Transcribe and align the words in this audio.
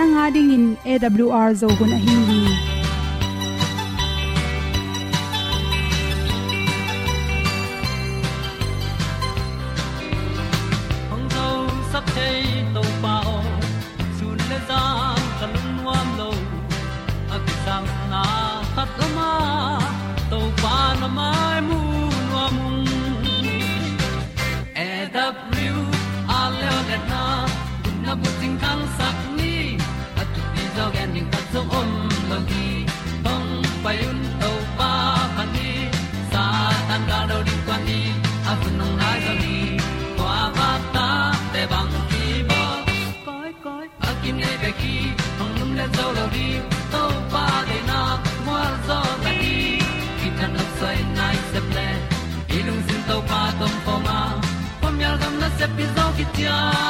seven 0.00 0.16
a 0.16 0.18
nanga 0.18 0.34
ding 0.34 0.50
in 0.50 0.98
awr 1.10 1.54
zo 1.54 1.68
gun 1.68 1.92
a 1.92 1.98
hi 1.98 2.69
se 51.52 51.60
ple 51.70 51.88
lung 52.66 52.82
sin 52.86 53.00
to 53.08 53.16
pa 53.30 53.40
tom 53.58 53.74
pa 53.86 53.94
ma. 54.06 54.18
Pom 54.80 55.00
yal 55.02 55.16
gam 55.20 55.34
na 55.40 55.48
se 55.58 55.66
pi 55.76 55.84
zo 55.94 56.04
ki 56.16 56.24
tia 56.34 56.89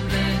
nai 0.00 0.33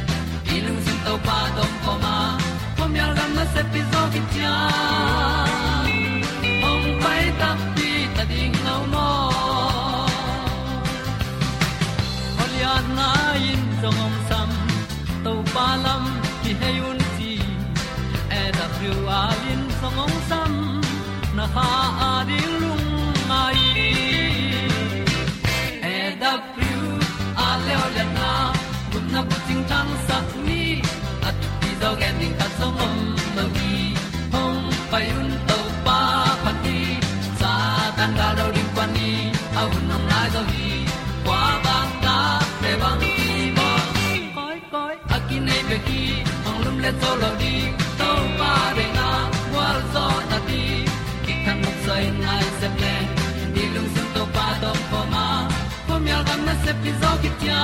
mi 56.04 56.10
al 56.16 56.24
gam 56.28 56.40
na 56.48 56.54
se 56.64 56.72
pi 56.82 56.90
ki 57.22 57.30
tia 57.40 57.60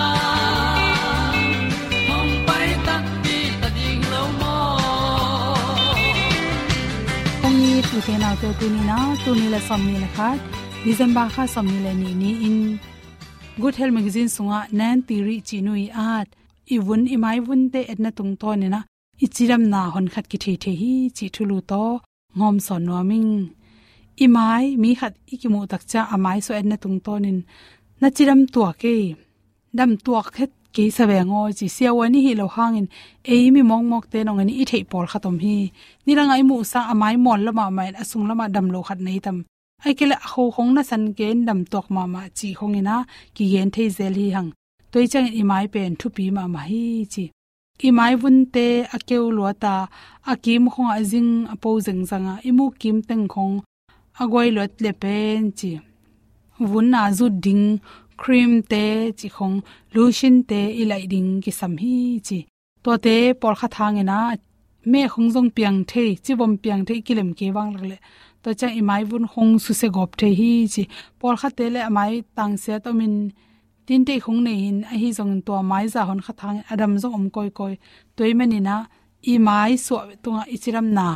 hom 2.08 2.28
pai 2.46 2.68
ta 2.86 2.94
pi 3.24 3.36
ta 3.60 3.68
ding 3.76 4.02
lo 4.12 4.22
mo 4.40 4.54
ong 7.46 7.56
ni 7.62 7.72
tu 7.88 7.96
te 8.06 8.14
na 8.22 8.30
te 8.40 8.48
tu 8.58 8.66
ni 8.74 8.80
na 8.90 8.98
tu 9.24 9.30
ni 9.40 9.46
la 9.54 9.60
som 9.68 9.82
ni 9.88 9.96
la 10.04 10.30
december 10.84 11.26
kha 11.34 11.44
som 11.54 11.66
ni 11.72 11.78
le 11.84 11.92
ni 12.02 12.10
ni 12.20 12.30
in. 12.48 12.58
Good 13.62 13.74
health 13.78 13.94
magazine 13.98 14.30
sunga 14.36 14.60
nan 14.78 14.96
ti 15.06 15.16
ri 15.26 15.36
chi 15.48 15.58
nui 15.66 15.86
at. 16.12 16.28
I 16.74 16.76
wun, 16.86 17.02
i 17.14 17.16
mai 17.24 17.38
wun 17.46 17.62
te 17.72 17.80
tung 18.18 18.32
to 18.40 18.50
ni 18.60 18.68
na. 18.74 18.80
I 19.24 19.26
chiram 19.34 19.62
na 19.72 19.80
hon 19.94 20.06
khat 20.12 20.26
ki 20.30 20.38
the 20.42 20.52
the 20.62 20.72
hi, 20.80 20.92
chi 21.16 21.26
thulu 21.34 21.58
to. 21.70 21.84
Ngom 22.36 22.56
son 22.66 22.82
no 22.86 23.02
ming 23.10 23.32
imai 24.24 24.64
mi 24.82 24.90
khat 25.00 25.14
ikimu 25.34 25.60
takcha 25.72 26.00
amai 26.14 26.38
so 26.46 26.52
en 26.60 26.68
na 26.70 26.76
tung 26.82 26.98
tonin 27.04 27.38
na 28.00 28.08
chiram 28.16 28.40
tua 28.52 28.70
ke 28.82 28.94
dam 29.76 29.90
tua 30.04 30.22
khet 30.36 30.52
ke 30.74 30.84
sabe 30.96 31.18
ngo 31.28 31.40
chi 31.58 31.66
sia 31.76 31.90
wani 31.98 32.20
hi 32.26 32.32
lo 32.40 32.46
hangin. 32.54 32.86
E 33.34 33.36
mi 33.54 33.62
mong 33.70 33.86
mok 33.90 34.04
te 34.12 34.18
nong 34.24 34.40
ani 34.42 34.54
i 34.62 34.64
thei 34.70 34.84
pol 34.90 35.06
khatom 35.12 35.36
hi. 35.44 35.56
Ni 36.06 36.12
ranga 36.18 36.34
i 36.42 36.44
mu 36.50 36.56
sa 36.72 36.80
amai 36.92 37.14
mon 37.24 37.40
lama 37.46 37.64
mai 37.76 37.90
asung 38.02 38.26
lama 38.28 38.44
dam 38.54 38.66
lo 38.74 38.80
khat 38.88 39.00
nei 39.06 39.18
tam. 39.24 39.38
Ai 39.84 39.92
kele 39.98 40.16
ho 40.30 40.42
khong 40.54 40.72
na 40.76 40.82
san 40.90 41.04
gen 41.18 41.38
dam 41.48 41.60
tok 41.72 41.86
ma 41.94 42.02
ma 42.14 42.22
chi 42.38 42.48
khong 42.58 42.78
ina 42.80 42.96
ki 43.34 43.44
yen 43.52 43.68
thei 43.74 43.88
zel 43.96 44.14
hi 44.20 44.26
hang. 44.36 44.50
Toi 44.92 45.06
chang 45.12 45.28
i 45.40 45.42
mai 45.50 45.66
pen 45.74 45.92
thu 46.00 46.06
pi 46.16 46.24
ma 46.36 46.44
ma 46.54 46.60
hi 46.70 46.84
chi 47.12 47.24
i 47.86 47.90
mai 47.98 48.14
vun 48.20 48.38
te 48.54 48.66
a 48.96 48.98
keu 49.08 49.24
lo 49.36 49.44
ta. 49.62 49.74
A 50.32 50.34
kim 50.44 50.64
khong 50.72 50.90
a 50.96 50.98
jing 50.98 51.04
azing 51.04 51.32
apo 51.54 51.70
zeng 51.86 52.02
zanga. 52.10 52.34
Mu 52.58 52.66
kim 52.80 52.96
teng 53.08 53.26
khong. 53.34 53.54
A 54.22 54.24
goi 54.32 54.48
lot 54.56 54.72
le 54.84 54.92
pen 55.02 55.40
chi 55.58 55.70
vun 56.60 56.90
na 56.90 57.02
zu 57.18 57.26
ding 57.44 57.80
cream 58.20 58.62
te 58.72 59.12
chi 59.18 59.28
khong, 59.36 59.56
lotion 59.94 60.36
te 60.50 60.60
ilai 60.82 61.04
ding 61.12 61.30
ki 61.44 61.50
sam 61.58 61.72
hi 61.82 62.20
chi. 62.26 62.38
To 62.84 62.92
te 63.04 63.16
por 63.40 63.54
kha 63.60 63.68
thang 63.76 63.98
ena, 64.02 64.18
me 64.92 65.00
khong 65.12 65.28
jong 65.34 65.50
piang 65.56 65.78
the, 65.90 66.04
chi 66.24 66.32
bom 66.40 66.52
piang 66.62 66.82
the 66.88 66.94
kilem 67.06 67.30
ke 67.38 67.46
wang 67.56 67.72
le. 67.90 67.96
To 68.42 68.48
cha 68.60 68.68
i 68.80 68.82
mai 68.88 69.02
bun 69.10 69.26
khong 69.32 69.52
su 69.64 69.72
se 69.80 69.88
gop 69.96 70.10
the 70.20 70.28
hi 70.40 70.52
chi. 70.74 70.82
Por 71.20 71.34
kha 71.40 71.48
te 71.58 71.64
le 71.74 71.80
mai 71.96 72.12
tang 72.36 72.54
se 72.62 72.78
to 72.84 72.90
min, 72.98 73.14
tin 73.86 74.04
te 74.08 74.14
khong 74.24 74.40
nei 74.46 74.58
in 74.68 74.78
a 74.92 74.94
hi 75.02 75.08
jong 75.18 75.34
to 75.46 75.52
mai 75.70 75.84
za 75.94 76.00
hon 76.08 76.20
kha 76.26 76.32
thang, 76.40 76.58
adam 76.72 76.92
jong 77.02 77.14
om 77.18 77.26
koi 77.36 77.50
koi. 77.58 77.74
Toi 78.16 78.32
mani 78.38 78.60
na, 78.68 78.76
i 79.32 79.34
mai 79.46 79.76
so 79.86 79.94
tunga 80.22 80.44
ichiram 80.54 80.86
na 80.96 81.06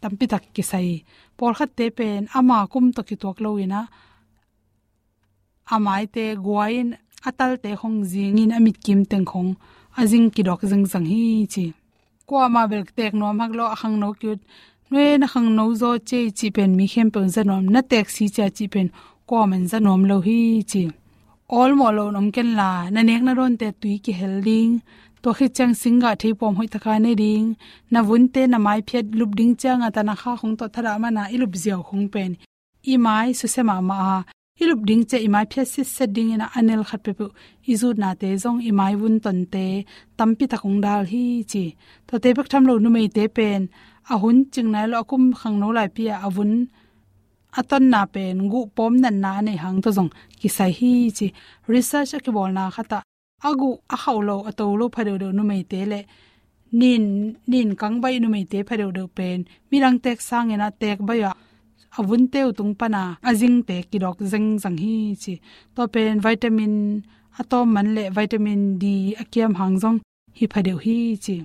tampi 0.00 0.26
tak 0.32 0.44
ki 0.54 0.62
sai. 0.70 0.88
Por 1.36 1.52
kha 1.58 1.66
te 1.78 1.86
pen, 1.98 2.22
ama 2.38 2.56
kum 2.72 2.86
to 2.96 3.02
ki 3.08 3.16
tok 3.22 3.38
lo 3.44 3.50
ina 3.64 3.80
amai 5.74 6.04
te 6.14 6.24
guain, 6.44 6.88
atal 7.28 7.52
te 7.62 7.70
khong 7.80 7.98
in 8.42 8.52
amit 8.56 8.76
kim 8.84 9.00
teng 9.10 9.26
khong. 9.30 9.50
Ajing 10.00 10.28
ki 10.34 10.42
dok 10.48 10.60
jing 10.70 10.84
jang 10.92 11.06
hi 11.12 11.46
chi. 11.52 11.64
Ko 12.28 12.48
ma 12.54 12.62
bel 12.70 12.84
tek 12.96 13.12
no 13.20 13.26
mak 13.38 13.52
lo 13.58 13.64
khang 13.80 13.96
no 14.02 14.08
kyut. 14.20 14.40
Nwe 14.90 15.04
na 15.20 15.26
khang 15.32 15.48
no 15.56 15.64
zo 15.80 15.90
che 16.08 16.20
chi 16.38 16.46
pen 16.56 16.70
mi 16.78 16.86
khem 16.92 17.08
pen 17.14 17.26
zanom 17.34 17.64
na 17.74 17.80
tek 17.90 18.06
si 18.14 18.24
cha 18.36 18.46
chi 18.56 18.64
pen 18.72 18.88
ko 19.28 19.46
men 19.50 19.64
zanom 19.70 20.02
lo 20.10 20.16
hi 20.26 20.38
chi. 20.70 20.82
All 21.58 21.72
mo 21.78 21.88
lo 21.96 22.04
nom 22.14 22.28
ken 22.34 22.48
la. 22.58 22.70
Na 22.94 23.00
nek 23.08 23.22
na 23.26 23.32
ron 23.38 23.54
te 23.60 23.68
tui 23.80 23.94
ki 24.04 24.12
helding 24.20 24.72
to 25.22 25.28
khi 25.36 25.46
chang 25.56 25.74
singa 25.80 26.10
thei 26.20 26.32
pom 26.38 26.54
hoi 26.58 26.68
taka 26.72 26.94
ne 27.04 27.12
ding. 27.22 27.48
Na 27.92 28.00
vun 28.06 28.24
te 28.34 28.42
na 28.52 28.58
mai 28.66 28.80
phet 28.88 29.06
lup 29.18 29.30
ding 29.38 29.54
chang 29.62 29.80
ata 29.86 30.02
na 30.08 30.14
kha 30.20 30.32
khong 30.40 30.54
to 30.58 30.64
thara 30.74 30.92
ma 31.02 31.08
na 31.16 31.22
ilup 31.34 31.52
ziaw 31.62 31.80
khong 31.88 32.06
pen. 32.12 32.30
I 32.92 32.94
mai 33.04 33.28
su 33.38 33.46
se 33.54 33.62
ma 33.68 33.76
hilup 34.62 34.80
ding 34.88 35.04
che 35.10 35.18
imai 35.26 35.46
phya 35.50 35.64
si 35.64 35.82
sit 35.82 35.86
set 35.94 36.10
ding 36.16 36.30
ina 36.34 36.46
anel 36.58 36.82
khat 36.88 37.00
pe 37.04 37.12
pu 37.18 37.26
izu 37.72 37.88
na 38.02 38.10
te 38.20 38.28
zong 38.42 38.60
imai 38.70 38.94
mai 39.00 39.18
ton 39.24 39.38
te 39.54 39.64
tampi 40.18 40.44
ta 40.52 40.56
khong 40.62 40.78
dal 40.84 41.02
hi 41.12 41.24
chi. 41.50 41.64
To 42.08 42.14
te 42.22 42.28
bak 42.36 42.48
tham 42.50 42.62
lo 42.68 42.74
nu 42.82 42.88
mei 42.96 43.08
te 43.16 43.24
pen. 43.36 43.62
A 44.12 44.14
hun 44.22 44.38
ching 44.52 44.70
nai 44.74 44.86
lo 44.90 44.96
akum 45.02 45.24
khang 45.40 45.56
no 45.62 45.68
lai 45.76 45.88
pia 45.96 46.14
avun 46.26 46.52
aton 47.58 47.84
na 47.92 48.00
pen 48.14 48.36
gu 48.52 48.60
pom 48.76 48.92
nan 49.02 49.16
na 49.24 49.32
nei 49.46 49.58
hang 49.62 49.78
to 49.84 49.90
zong. 49.96 50.10
Ki 50.40 50.48
sai 50.56 50.70
hi 50.78 50.92
chi. 51.16 51.26
Research 51.72 52.12
ke 52.24 52.30
bol 52.36 52.50
na 52.56 52.64
khata. 52.76 52.98
Agu 53.48 53.70
a 53.94 53.96
haulo 54.04 54.36
atolo 54.50 54.84
phadeu 54.94 55.16
do 55.22 55.28
nu 55.36 55.42
mei 55.50 55.62
te 55.70 55.80
le. 55.90 56.00
Nin 56.80 57.04
nin 57.50 57.68
kang 57.80 57.96
bai 58.02 58.14
nu 58.22 58.28
mei 58.34 58.44
te 58.52 58.58
phadeu 58.68 58.90
do 58.96 59.04
pen. 59.16 59.38
Mirang 59.70 59.98
tek 60.04 60.18
sang 60.28 60.48
ena 60.54 60.68
tek 60.82 60.98
ba 61.08 61.14
avun 61.98 62.24
teu 62.32 62.48
tung 62.58 62.74
pana, 62.80 63.02
azing 63.28 63.58
te 63.68 63.76
kidok 63.90 64.18
zeng 64.32 64.48
zang 64.62 64.78
hi 64.82 64.94
chi. 65.22 65.34
To 65.74 65.82
pen 65.92 66.20
vitamin 66.24 66.74
atom 67.40 67.66
man 67.74 67.88
le 67.96 68.04
vitamin 68.16 68.60
d, 68.82 68.84
akiam 69.22 69.52
hangjong 69.60 69.98
hi 70.38 70.44
phadeu 70.52 70.78
hi 70.84 70.96
chi. 71.24 71.36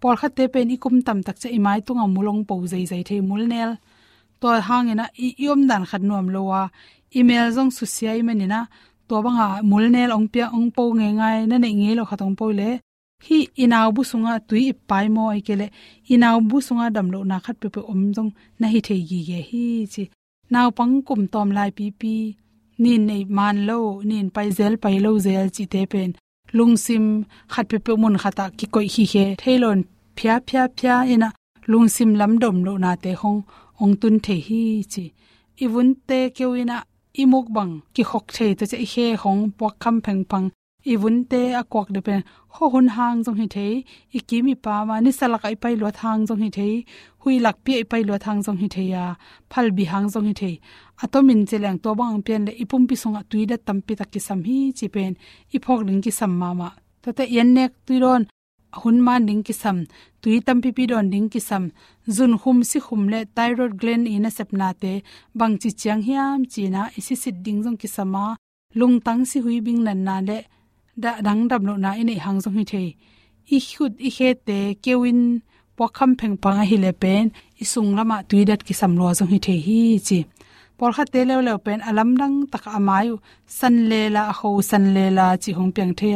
Por 0.00 0.14
kha 0.20 0.28
te 0.36 0.44
pen 0.52 0.72
ikum 0.74 0.96
tam 1.06 1.18
tak 1.26 1.36
cha 1.42 1.48
imai 1.56 1.78
tunga 1.86 2.06
mulong 2.14 2.42
po 2.48 2.54
zai 2.72 2.84
zai 2.90 3.02
the 3.08 3.16
mulnel 3.30 3.70
to 4.40 4.48
hangena 4.68 5.04
i 5.26 5.28
yom 5.46 5.60
dan 5.70 5.82
khat 5.88 6.02
nom 6.08 6.26
lowa 6.34 6.60
email 7.18 7.46
jong 7.56 7.70
su 7.76 7.84
siai 7.94 8.20
manina 8.28 8.60
to 9.08 9.14
banga 9.24 9.46
mulnel 9.70 10.10
ong 10.16 10.28
pia 10.32 10.46
ong 10.56 10.68
po 10.76 10.82
nge 10.98 11.08
ngai 11.18 11.38
na 11.50 11.56
nei 11.62 11.74
nge 11.80 11.90
lo 11.98 12.02
khatong 12.10 12.34
po 12.38 12.46
le 12.58 12.70
hi 13.26 13.38
inaw 13.62 13.88
bu 13.96 14.02
sunga 14.10 14.34
tui 14.48 14.64
pai 14.88 15.06
mo 15.14 15.22
ai 15.34 15.40
kele 15.46 15.66
inaw 16.14 16.36
bu 16.48 16.56
sunga 16.66 16.86
damlo 16.96 17.18
na 17.30 17.36
khat 17.44 17.56
pe 17.62 17.68
pe 17.74 17.80
om 17.92 18.02
jong 18.14 18.30
na 18.60 18.66
hi 18.72 18.78
thei 18.86 19.00
gi 19.08 19.20
ge 19.28 19.40
hi 19.50 19.64
chi. 19.92 20.04
Naw 20.52 20.68
pang 20.78 20.94
kum 21.06 21.22
tom 21.32 21.48
lai 21.56 21.70
pi 21.76 21.86
pi. 22.00 22.14
Nin 22.82 23.02
nei 23.08 23.22
man 23.36 23.56
lo, 23.68 23.78
nin 24.08 24.26
pai 24.34 24.48
zel 24.58 24.74
pai 24.82 24.96
lo 25.04 25.10
zel 25.26 25.46
chi 25.56 25.64
te 25.72 25.80
pen. 25.92 26.10
Lung 26.56 26.74
sim 26.84 27.04
khat 27.52 27.66
pe 27.70 27.76
pe 27.84 27.92
mun 28.02 28.16
khata 28.22 28.44
ki 28.58 28.66
koi 28.74 28.86
hi 28.94 29.04
he. 29.12 29.24
Thailon 29.40 29.80
phya 30.16 30.34
phya 30.48 30.62
phya 30.78 30.94
ina. 31.14 31.28
Lung 31.70 31.88
sim 31.94 32.10
lam 32.20 32.32
dom 32.42 32.56
lo 32.66 32.72
na 32.84 32.90
te 33.04 33.12
hong, 33.20 33.40
ong 33.82 33.94
tun 34.00 34.16
the 34.24 34.36
hi 34.46 34.62
chi. 34.92 35.04
Iwun 35.64 35.88
te 36.08 36.18
kewina 36.36 36.76
imok 37.22 37.46
bang 37.56 37.72
ki 37.94 38.02
khok 38.10 38.26
the 38.36 38.46
to 38.58 38.64
che 38.70 38.78
he 38.92 39.06
hong 39.22 39.42
pok 39.58 39.74
kham 39.82 39.96
pheng 40.04 40.24
pang 40.84 40.92
iwun 40.92 41.24
te 41.30 41.54
akwak 41.54 41.88
de 41.92 42.00
pen 42.00 42.22
ho 42.54 42.68
hun 42.68 42.88
hang 42.88 43.24
jong 43.24 43.36
hi 43.36 43.46
thei. 43.46 43.84
Ikimi 44.12 44.54
pa 44.54 44.84
ma 44.84 45.00
ni 45.00 45.10
salak 45.12 45.44
ai 45.44 45.54
pai 45.54 45.76
lo 45.76 45.90
thang 45.90 46.26
jong 46.26 46.42
hi 46.42 46.50
thei. 46.50 46.84
Hui 47.20 47.38
lak 47.38 47.56
pi 47.64 47.72
ai 47.74 47.84
pai 47.84 48.02
lo 48.04 48.18
thang 48.18 48.42
jong 48.42 48.58
hi 48.62 48.68
thei 48.74 48.88
ya. 48.94 49.14
Phal 49.50 49.70
bi 49.76 49.84
hang 49.84 50.08
jong 50.12 50.26
hi 50.28 50.34
thei. 50.40 50.60
Atomin 51.02 51.46
cheleng 51.48 51.78
to 51.82 51.94
bang 51.94 52.22
pen 52.26 52.44
le 52.46 52.52
ipum 52.62 52.86
pi 52.88 52.94
songa 53.02 53.22
tuida 53.30 53.56
tampi 53.66 53.94
tak 53.96 54.10
ki 54.12 54.20
sam 54.20 54.40
hi 54.48 54.72
chi 54.78 54.86
pen. 54.94 55.12
Iphok 55.54 55.80
ling 55.86 56.02
ki 56.04 56.10
sam 56.18 56.32
ma 56.40 56.48
ma. 56.60 56.68
To 57.02 57.12
te 57.16 57.24
yen 57.36 57.48
nek 57.56 57.72
tuiron 57.86 58.22
hun 58.80 58.96
ma 59.06 59.14
ning 59.18 59.42
ki 59.46 59.54
sam. 59.62 59.78
Tui 60.22 60.40
tam 60.46 60.58
pi 60.62 60.70
pi 60.76 60.84
don 60.90 61.06
ning 61.12 61.28
ki 61.32 61.40
sam. 61.48 61.64
Zun 62.16 62.32
hum 62.42 62.58
si 62.70 62.78
hum 62.86 63.02
le 63.12 63.20
thyroid 63.36 63.72
gland 63.80 64.06
ina 64.14 64.30
sepna 64.36 64.68
te. 64.82 64.92
Bang 65.38 65.54
chi 65.60 65.70
chiang 65.80 66.02
hiam 66.06 66.40
china 66.52 66.82
isi 66.98 67.14
sit 67.22 67.36
ding 67.44 67.60
jong 67.64 67.78
ki 67.82 67.88
sama 67.96 68.24
lung 68.78 68.96
tang 69.06 69.22
si 69.30 69.38
hui 69.44 69.56
bing 69.66 69.80
nan 69.86 70.00
na 70.08 70.16
le. 70.28 70.38
Da 71.02 71.12
dang 71.26 71.42
dam 71.50 71.62
lo 71.68 71.74
na 71.84 71.90
ine 72.00 72.14
hang 72.24 72.38
jong 72.44 72.56
hi 72.58 72.64
the 72.72 72.82
i 73.56 73.58
khut 73.68 73.92
i 74.08 74.10
khe 74.16 74.28
te 74.46 74.58
kewin 74.84 75.20
pokham 75.76 76.10
pheng 76.18 76.36
pang 76.42 76.60
hi 76.70 76.76
le 76.84 76.90
pen 77.02 77.24
i 77.62 77.64
sung 77.72 77.90
lama 77.96 78.16
tui 78.28 78.42
dat 78.48 78.60
ki 78.66 78.74
sam 78.80 78.92
lo 79.00 79.06
jong 79.18 79.30
hi 79.32 79.38
the 79.46 79.54
hi 79.66 79.80
chi 80.06 80.18
por 80.78 80.90
kha 80.96 81.04
te 81.12 81.20
le 81.28 81.34
le 81.46 81.54
pen 81.64 81.80
alam 81.88 82.10
dang 82.20 82.36
tak 82.52 82.64
amayu 82.78 83.14
san 83.58 83.74
le 83.90 84.00
la 84.16 84.24
ho 84.38 84.50
san 84.70 84.84
le 84.94 85.04
la 85.18 85.26
chi 85.42 85.50
hong 85.58 85.72
piang 85.76 85.92
the 86.00 86.10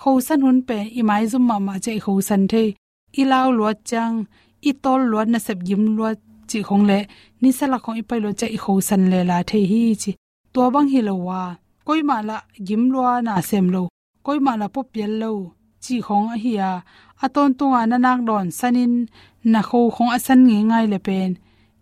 kho 0.00 0.10
san 0.26 0.40
hun 0.44 0.58
pe 0.68 0.78
i 1.00 1.02
mai 1.08 1.24
zum 1.30 1.44
ma 1.48 1.56
ma 1.66 1.74
che 1.84 1.92
kho 2.04 2.12
san 2.28 2.42
the 2.52 2.62
i 3.20 3.22
lao 3.30 3.48
lo 3.58 3.68
chang 3.90 4.16
i 4.68 4.72
tol 4.82 5.00
lo 5.12 5.18
na 5.32 5.38
sep 5.46 5.58
gim 5.66 5.82
lo 5.98 6.08
chi 6.50 6.58
khong 6.68 6.84
le 6.90 6.98
ni 7.40 7.50
sala 7.58 7.76
khong 7.82 7.98
i 8.00 8.02
pai 8.08 8.20
lo 8.24 8.30
che 8.40 8.46
i 8.56 8.58
kho 8.64 8.72
san 8.88 9.02
le 9.12 9.20
la 9.30 9.38
the 9.48 9.58
hi 9.70 9.82
chi 10.02 10.10
to 10.52 10.60
bang 10.74 10.88
hi 10.92 11.00
lo 11.08 11.14
wa 11.26 11.40
koi 11.86 12.00
ma 12.08 12.16
la 12.28 12.36
gim 12.66 12.82
lo 12.92 13.00
na 13.26 13.34
sem 13.50 13.66
lo 13.74 13.82
koi 14.24 14.38
ma 14.44 14.52
la 14.60 14.66
pop 14.74 14.88
yel 15.00 15.14
lo 15.22 15.32
chi 15.84 15.96
khong 16.06 16.28
a 16.34 16.36
hi 16.44 16.52
a 16.70 16.72
aton 17.24 17.50
tunga 17.58 17.82
na 17.90 17.96
nak 18.04 18.20
don 18.28 18.46
sanin 18.58 18.94
na 19.52 19.60
kho 19.68 19.80
khong 19.94 20.12
asan 20.16 20.40
nge 20.48 20.58
ngai 20.68 20.86
le 20.92 20.98
pen, 21.06 21.30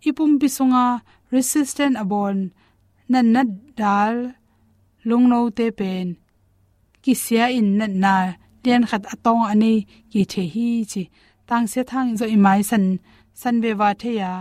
ipum 0.07 0.31
bisunga, 0.39 0.85
resistant 1.33 1.95
abon 2.03 2.37
nan 3.11 3.27
na 3.33 3.41
dal 3.79 4.15
lungno 5.07 5.39
te 5.57 5.65
pen, 5.79 6.07
ki 7.03 7.13
sia 7.23 7.45
in 7.59 7.69
na 7.79 7.87
na, 8.03 8.15
lian 8.63 8.83
khat 8.89 9.03
atong 9.13 9.43
ani 9.51 9.73
ki 10.11 10.21
the 10.31 10.43
hi 10.53 10.69
chi, 10.91 11.03
tang 11.47 11.65
se 11.71 11.81
thang 11.91 12.09
zo 12.19 12.25
imai 12.35 12.59
san 12.69 12.85
san 13.39 13.55
be 13.63 13.71
wa 13.79 13.89
the 14.01 14.11
ya, 14.21 14.33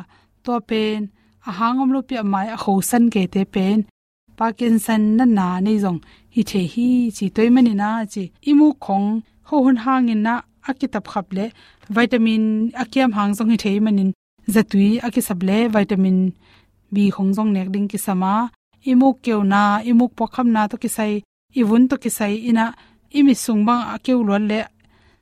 to 0.45 0.55
pen, 0.69 1.01
a 1.49 1.51
hangom 1.59 1.91
lo 1.95 2.01
pi 2.09 2.15
mai 2.33 2.47
a 2.55 2.57
kho 2.63 2.73
san 2.91 3.05
ke 3.15 3.23
te 3.35 3.43
pen 3.55 3.79
parkinson 4.39 5.03
na 5.19 5.25
na 5.39 5.47
nei 5.67 5.79
jong 5.85 6.01
hi 6.35 6.43
the 6.51 6.61
hi 6.73 6.87
chi 7.17 7.27
toy 7.37 7.49
mani 7.55 7.73
na 7.83 7.89
chi 8.13 8.23
imu 8.51 8.69
khong 8.85 9.09
ho 9.49 9.57
hun 9.65 9.79
hang 9.85 10.09
in 10.15 10.21
na 10.27 10.35
akitab 10.69 11.05
khap 11.13 11.27
le 11.37 11.45
vitamin 11.97 12.45
akiam 12.83 13.11
hang 13.17 13.33
jong 13.37 13.51
hi 13.53 13.59
the 13.65 13.73
manin. 13.85 14.11
Zatui 14.55 14.89
akisab 15.07 15.41
le 15.49 15.59
vitamin 15.75 16.19
b 16.95 16.97
khong 17.15 17.31
jong 17.37 17.51
nek 17.55 17.69
ding 17.75 17.89
ki 17.93 17.99
sama 18.07 18.33
imu 18.91 19.09
keu 19.25 19.41
na, 19.53 19.63
imu 19.91 20.05
pokham 20.17 20.49
na 20.55 20.63
to 20.71 20.77
ki 20.83 20.89
sai 20.97 21.13
iwun 21.61 21.83
to 21.91 21.97
ki 22.03 22.11
sai 22.19 22.35
ina 22.51 22.65
imi 23.19 23.35
sungbang 23.45 23.83
akeu 23.95 24.21
lol 24.29 24.45
le 24.51 24.61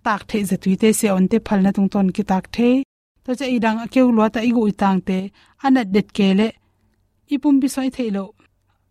tak 0.05 0.21
the 0.29 0.39
zatui 0.51 0.75
te 0.83 0.89
se 0.99 1.07
on 1.17 1.27
te 1.31 1.37
phal 1.47 1.61
na 1.63 1.71
tung 1.77 1.89
ton 1.93 2.09
ki 2.17 2.23
tak 2.31 2.45
the. 2.55 2.71
To 3.25 3.31
che 3.39 3.47
idang 3.57 3.79
akeu 3.85 4.07
lwa 4.17 4.27
ta 4.35 4.41
igu 4.49 4.63
itang 4.73 5.01
te 5.09 5.19
ana 5.65 5.83
det 5.95 6.09
ke 6.17 6.29
le 6.39 6.49
ipum 7.35 7.55
bi 7.61 7.69
soi 7.75 7.89
theilo 7.97 8.23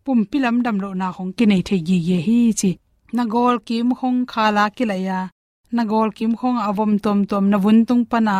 pum 0.06 0.20
pilam 0.30 0.56
dam 0.64 0.76
lo 0.82 0.88
na 1.00 1.08
khong 1.16 1.32
ki 1.36 1.44
nei 1.50 1.62
the 1.68 1.76
gi 1.86 1.96
ye 2.08 2.18
hi 2.26 2.38
chi. 2.60 2.70
Na 3.16 3.22
gol 3.34 3.56
kim 3.68 3.88
khong 3.98 4.18
khala 4.32 4.64
ki 4.76 4.84
la 4.90 4.96
ya. 5.08 5.20
Na 5.76 5.82
gol 5.90 6.08
kim 6.18 6.32
khong 6.40 6.58
avom 6.68 6.92
tom 7.04 7.18
tom 7.30 7.44
na 7.52 7.56
vun 7.64 7.78
tung 7.88 8.04
pana 8.10 8.36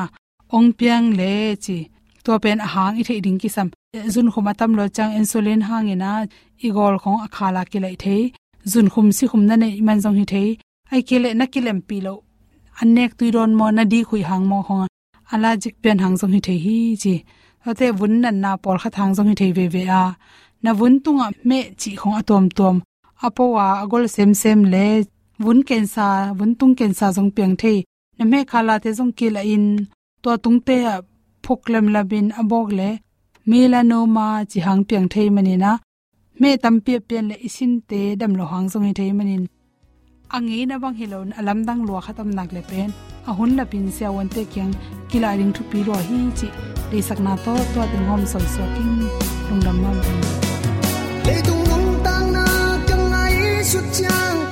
ong 0.56 0.70
piang 0.78 1.06
le 1.18 1.32
chi. 1.64 1.78
To 2.24 2.32
pen 2.44 2.58
hang 2.72 2.94
i 3.00 3.02
the 3.08 3.14
ding 3.24 3.38
ki 3.42 3.48
sam. 3.56 3.68
E, 3.96 3.98
zun 4.14 4.28
khuma 4.32 4.52
tam 4.58 4.70
lo 4.78 4.84
chang 4.96 5.12
insulin 5.18 5.60
hang 5.68 5.86
hangina 5.86 6.10
igol 6.66 6.94
khong 7.02 7.18
khala 7.36 7.62
ki 7.70 7.78
lai 7.84 7.94
the. 8.02 8.16
Zun 8.72 8.86
khum 8.92 9.06
si 9.16 9.24
khum 9.30 9.42
na 9.48 9.54
ne 9.62 9.68
man 9.86 9.98
jong 10.04 10.16
hi 10.20 10.24
the. 10.32 10.44
Ai 10.92 11.00
ke 11.08 11.16
le 11.22 11.30
na 11.38 11.44
kilem 11.52 11.78
pi 11.88 11.96
lo. 12.06 12.14
Anek 12.80 13.10
tuiron 13.18 13.52
mo 13.58 13.66
na 13.76 13.82
di 13.92 14.00
khui 14.08 14.22
hang 14.30 14.44
mo 14.50 14.58
hong 14.68 14.86
ala 15.32 15.50
jik 15.62 15.76
pen 15.82 15.98
hang 16.02 16.14
jong 16.20 16.32
hi 16.36 16.40
the 16.46 16.54
hi 16.64 16.76
chi. 17.02 17.14
Ate 17.68 17.86
vun 17.98 18.14
nan 18.22 18.36
na 18.42 18.50
por 18.62 18.76
kha 18.82 18.88
thang 18.96 19.12
jong 19.16 19.28
hi 19.30 19.34
the 19.40 19.46
ve 19.56 19.66
ve 19.74 19.82
a 20.02 20.04
na 20.66 20.72
vun 20.78 20.94
tunga 21.04 21.26
me 21.48 21.58
chi 21.80 21.90
khong 22.00 22.16
atom 22.20 22.44
tom. 22.58 22.76
Apowa 23.26 23.66
agol 23.82 24.04
sem 24.14 24.30
sem 24.42 24.60
le 24.72 24.86
vun 25.42 25.58
kensa, 25.68 26.06
vun 26.38 26.52
tung 26.58 26.74
kensa 26.78 27.06
jong 27.16 27.30
piang 27.36 27.54
the. 27.62 27.74
Na 28.18 28.24
me 28.30 28.38
khala 28.50 28.74
te 28.82 28.90
jong 28.98 29.12
kila 29.18 29.42
in. 29.54 29.66
To 30.22 30.30
tung 30.44 30.60
te 30.66 30.76
phoklem 31.44 31.86
labin 31.94 32.26
abok 32.40 32.68
le. 32.78 32.90
Melanoma 33.48 34.26
chi 34.50 34.58
hang 34.66 34.82
piang 34.88 35.08
the 35.12 35.22
manina 35.36 35.72
me 36.40 36.50
tam 36.62 36.76
pe 36.84 36.94
pen 37.08 37.24
le 37.30 37.36
isin 37.46 37.72
te 37.88 38.00
dam 38.20 38.32
lo 38.38 38.44
hang 38.52 38.66
jong 38.72 38.88
the 38.98 39.06
manin 39.18 39.44
angi 40.36 40.66
na 40.66 40.76
bang 40.82 40.96
hilon 41.00 41.28
alam 41.38 41.58
dang 41.68 41.80
lo 41.88 41.94
khatam 42.06 42.28
nak 42.36 42.50
le 42.56 42.62
pen. 42.70 42.90
A 43.28 43.32
hun 43.38 43.56
la 43.58 43.64
pin 43.64 43.90
se 43.96 44.06
won 44.14 44.28
te 44.34 44.42
kyang. 44.52 44.72
Kila 45.10 45.30
ring 45.38 45.52
thu 45.56 45.62
pi 45.70 45.78
ro 45.88 45.94
hi 46.08 46.18
chi. 46.38 46.48
Le 46.90 46.98
sakna 47.08 47.32
to 47.44 47.52
to 47.72 47.80
den 47.90 48.04
hom 48.08 48.22
sol 48.32 48.44
so 48.54 48.64
king. 48.74 48.94
Lung 49.48 49.60
dam 49.66 49.76
ma 49.82 50.15
le 51.26 51.42
tung 51.46 51.64
lung 51.70 52.00
tang 52.04 52.32
na 52.32 52.46
chang 52.88 53.12
ai 53.12 53.64
xuất 53.64 53.84
chang 53.92 54.45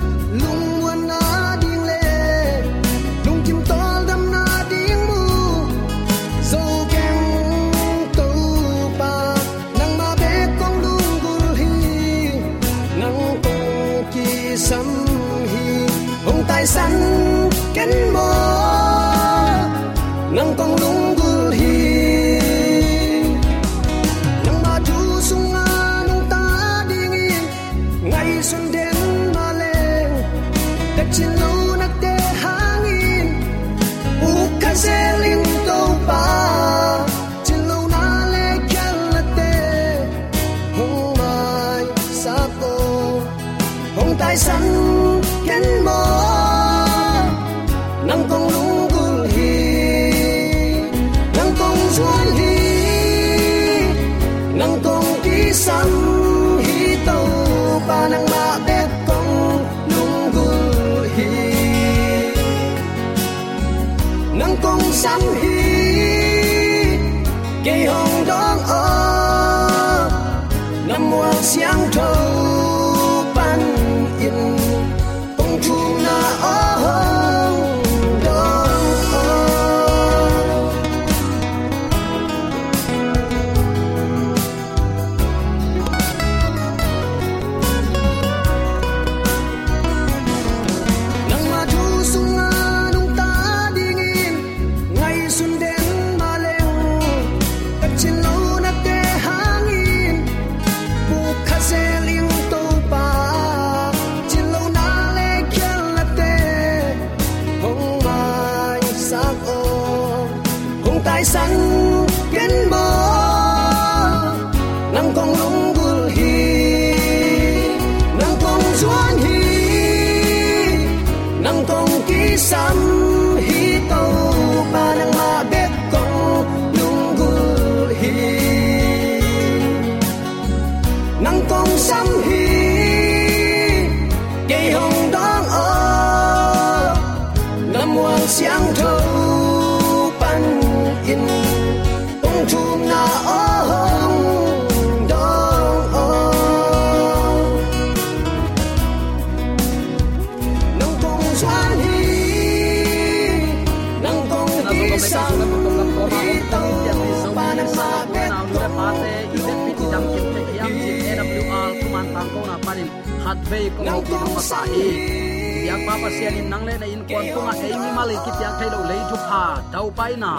ei 168.15 168.21
ki 168.25 168.33
tiak 168.39 168.55
thailo 168.59 168.81
le 168.91 168.97
ju 169.11 169.17
pha 169.29 169.43
dau 169.73 169.87
pai 169.99 170.13
na 170.23 170.31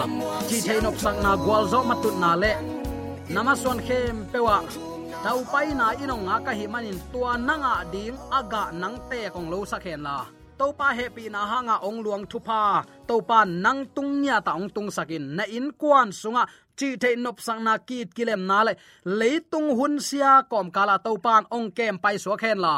chi 0.48 0.56
thai 0.66 0.78
nok 0.84 0.96
sang 1.04 1.18
na 1.24 1.32
gwal 1.44 1.64
zo 1.72 1.78
matut 1.88 2.16
na 2.22 2.30
le 2.42 2.52
namason 3.34 3.78
khem 3.86 4.16
pewa 4.32 4.56
dau 5.24 5.38
pai 5.52 5.68
na 5.80 5.86
inong 6.02 6.24
nga 6.26 6.36
ka 6.46 6.52
hi 6.58 6.64
manin 6.72 6.98
tua 7.12 7.32
nanga 7.48 7.74
ding 7.92 8.16
aga 8.38 8.62
nang 8.80 8.96
te 9.10 9.20
kong 9.34 9.48
lo 9.52 9.58
sa 9.70 9.78
khen 9.84 10.00
la 10.06 10.16
topa 10.58 10.88
happy 10.98 11.24
na 11.34 11.40
hanga 11.52 11.76
ong 11.88 11.98
luang 12.04 12.24
thupa 12.30 12.62
topa 13.08 13.38
nang 13.64 13.80
tung 13.94 14.12
nya 14.24 14.36
ta 14.46 14.52
ong 14.58 14.68
tung 14.74 14.88
sakin 14.96 15.24
na 15.36 15.44
in 15.56 15.68
kwan 15.80 16.08
sunga 16.20 16.44
chi 16.78 16.88
the 17.02 17.10
nop 17.24 17.38
sang 17.46 17.60
na 17.66 17.74
kit 17.88 18.08
kilem 18.16 18.42
na 18.48 18.58
le 19.18 19.30
tung 19.52 19.68
hun 19.78 19.94
sia 20.08 20.32
kom 20.50 20.66
kala 20.76 20.96
topan 21.06 21.42
ong 21.56 21.68
kem 21.76 21.96
pai 22.04 22.16
so 22.24 22.32
khen 22.42 22.58
la 22.66 22.76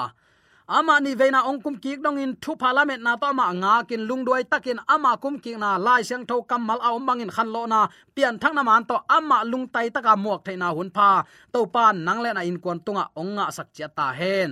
ama 0.76 1.00
ni 1.00 1.16
veina 1.20 1.40
ong 1.48 1.60
kum 1.64 1.76
ki 1.82 1.92
dong 2.04 2.18
in 2.24 2.32
thu 2.42 2.52
parliament 2.62 3.02
na 3.06 3.12
to 3.22 3.28
ma 3.38 3.46
nga 3.60 3.74
kin 3.88 4.02
lungdoi 4.08 4.44
takin 4.52 4.78
ama 4.94 5.12
kum 5.22 5.34
ki 5.44 5.52
na 5.62 5.70
lai 5.86 6.02
siang 6.08 6.24
tho 6.28 6.36
kamal 6.50 6.78
a 6.86 6.88
ombangin 6.96 7.32
khan 7.36 7.48
lo 7.54 7.62
na. 7.72 7.80
Pian 8.14 8.34
thang 8.42 8.54
na 8.56 8.62
man 8.68 8.84
to 8.90 8.96
ama 9.16 9.38
lung 9.50 9.66
tai 9.74 9.88
taka 9.94 10.12
muak 10.24 10.40
theina 10.46 10.68
hun 10.76 10.90
pha. 10.96 11.10
To 11.52 11.60
pan 11.74 11.96
nang 12.06 12.20
le 12.24 12.30
na 12.36 12.42
in 12.50 12.58
kon 12.64 12.78
tunga 12.86 13.04
ong 13.20 13.32
nga 13.36 13.46
sak 13.56 13.68
chia 13.76 13.88
ta 13.98 14.06
hen. 14.18 14.50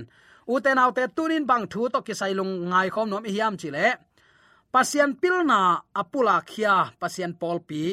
Uten 0.53 0.81
autte 0.83 1.03
tunin 1.15 1.45
bang 1.49 1.65
thu 1.71 1.81
to 1.93 1.99
ki 2.07 2.13
sailung 2.19 2.53
ngai 2.69 2.87
khom 2.93 3.07
nom 3.11 3.25
hiam 3.33 3.53
chile 3.61 3.87
pasian 4.73 5.11
pilna 5.21 5.59
apula 6.01 6.35
khia, 6.49 6.75
pasian 7.01 7.33
polpi 7.41 7.83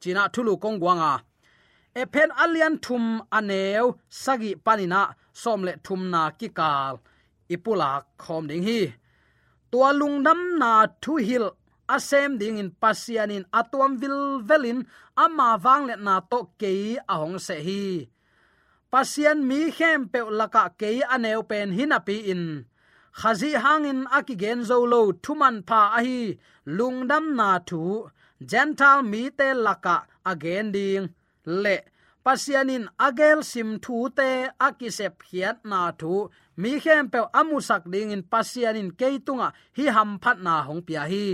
china 0.00 0.22
thulu 0.34 0.52
kongwanga 0.62 1.12
epen 2.00 2.30
alian 2.42 2.74
thum 2.84 3.04
aneu 3.38 3.86
sagi 4.24 4.50
panina 4.64 5.00
somle 5.42 5.72
thum 5.84 6.00
na 6.12 6.22
kikal 6.38 6.94
ipula 7.54 7.90
khom 8.22 8.42
ding 8.50 8.64
hi. 8.68 8.80
Tua 9.70 9.90
lung 10.00 10.16
nam 10.26 10.40
na 10.60 10.72
thu 11.02 11.12
hil 11.28 11.46
asem 11.94 12.30
ding 12.40 12.58
in 12.62 12.70
pasianin 12.82 13.44
atuam 13.58 13.92
vil 14.00 14.18
velin 14.48 14.78
ama 15.24 15.48
wangle 15.64 15.94
na 16.06 16.14
to 16.30 16.40
ke 16.60 16.72
ahong 17.12 17.38
se 17.46 17.56
hi. 17.66 17.84
Pasian 18.92 19.38
mi 19.48 19.60
khem 19.76 20.00
pe 20.12 20.20
laka 20.38 20.64
ke 20.80 20.90
aneu 21.14 21.42
pen 21.50 21.68
hinapi 21.76 22.16
in. 22.32 22.44
Khazi 23.20 23.52
hangin 23.62 24.00
akigen 24.16 24.60
zolo 24.68 25.00
thuman 25.24 25.56
pha 25.68 25.80
ahi 25.98 26.20
lungdam 26.76 27.24
na 27.38 27.50
thu. 27.68 27.82
Gentle 28.50 29.02
mi 29.10 29.22
te 29.38 29.48
laka 29.66 29.96
again 30.32 30.66
ding. 30.74 31.06
Le 31.62 31.76
pasianin 32.24 32.84
agel 33.06 33.38
sim 33.50 33.70
thu 33.84 33.96
te 34.18 34.30
akisep 34.66 35.14
hiat 35.28 35.58
na 35.70 35.80
thu 36.00 36.14
mi 36.62 36.72
khem 36.84 37.04
pe 37.12 37.20
amusak 37.40 37.82
ding 37.92 38.10
in 38.14 38.22
pasianin 38.32 38.90
keitunga 38.98 39.48
hi 39.76 39.84
ham 39.96 40.10
phat 40.22 40.38
na 40.46 40.54
hong 40.66 40.82
pia 40.86 41.02
hi. 41.12 41.26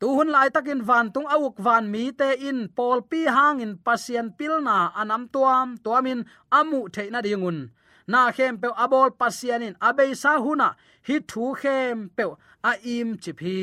Tu 0.00 0.06
hun 0.16 0.28
lai 0.34 0.48
takin 0.54 0.80
van 0.88 1.06
tung 1.14 1.28
awuk 1.34 1.56
van 1.66 1.84
mi 1.92 2.02
te 2.20 2.28
in 2.48 2.58
pol 2.76 2.98
pi 3.10 3.20
hang 3.36 3.58
in 3.64 3.72
pasian 3.86 4.28
pilna 4.38 4.78
anam 5.00 5.22
tuam 5.34 5.68
tuamin 5.84 6.20
amu 6.58 6.80
theina 6.94 7.20
dingun 7.26 7.58
na 8.12 8.20
khem 8.36 8.54
pe 8.62 8.68
abol 8.84 9.10
pasianin 9.20 9.74
abei 9.88 10.12
sa 10.22 10.32
huna, 10.44 10.68
hi 11.06 11.16
thu 11.30 11.44
khem 11.60 11.96
pe 12.16 12.24
a 12.70 12.72
im 12.96 13.08
chipi 13.22 13.60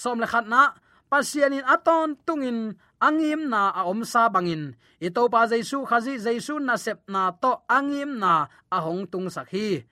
som 0.00 0.16
le 0.22 0.26
khat 0.32 0.46
na 0.52 0.62
pasianin 1.10 1.64
aton 1.74 2.08
tungin 2.26 2.58
angim 3.00 3.48
na 3.52 3.70
a 3.70 3.82
om 3.90 4.04
sa 4.04 4.28
bangin. 4.28 4.74
Ito 5.00 5.28
pa, 5.32 5.46
jaisu 5.50 5.86
khazi, 5.88 6.18
jaisu 6.18 6.58
na 6.58 6.74
sep 6.76 7.00
na 7.08 7.30
to 7.42 7.52
angim 7.70 8.18
na 8.22 8.46
a 8.70 8.78
hong 8.80 9.06
tung 9.06 9.28
sakhi. 9.30 9.84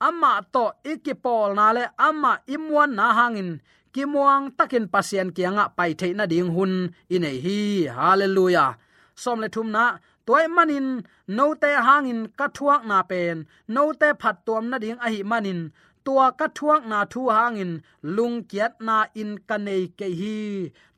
Amma 0.00 0.40
to 0.52 0.72
ikipol 0.84 1.54
na 1.58 1.72
le 1.76 1.84
amma 1.98 2.32
imwan 2.48 2.96
na 2.96 3.06
hangin. 3.18 3.60
Kimuang 3.92 4.54
takin 4.54 4.86
pasien 4.86 5.34
kianga 5.34 5.66
pai 5.76 5.98
theina 5.98 6.24
ding 6.32 6.54
hun 6.54 6.94
inei 7.10 7.38
hi. 7.44 7.60
Hallelujah. 7.90 8.78
Som 9.14 9.40
le 9.42 9.48
thum 9.48 9.68
na 9.74 9.98
toy 10.26 10.46
manin, 10.46 11.02
no 11.26 11.54
te 11.62 11.70
hangin 11.86 12.20
ka 12.38 12.46
thuak 12.56 12.82
na 12.86 13.02
pen, 13.10 13.36
no 13.74 13.92
te 14.00 14.08
phat 14.20 14.36
tuam 14.46 14.64
na 14.70 14.78
ding 14.78 14.98
a 15.06 15.08
hi 15.12 15.20
manin. 15.30 15.60
Tua 16.04 16.26
ka 16.38 16.46
thuak 16.56 16.82
na 16.90 17.04
thu 17.12 17.28
hangin, 17.28 17.72
lung 18.16 18.36
kiat 18.50 18.72
na 18.86 18.96
in 19.20 19.32
kanei 19.48 19.82
ke 19.98 20.08
hi 20.20 20.38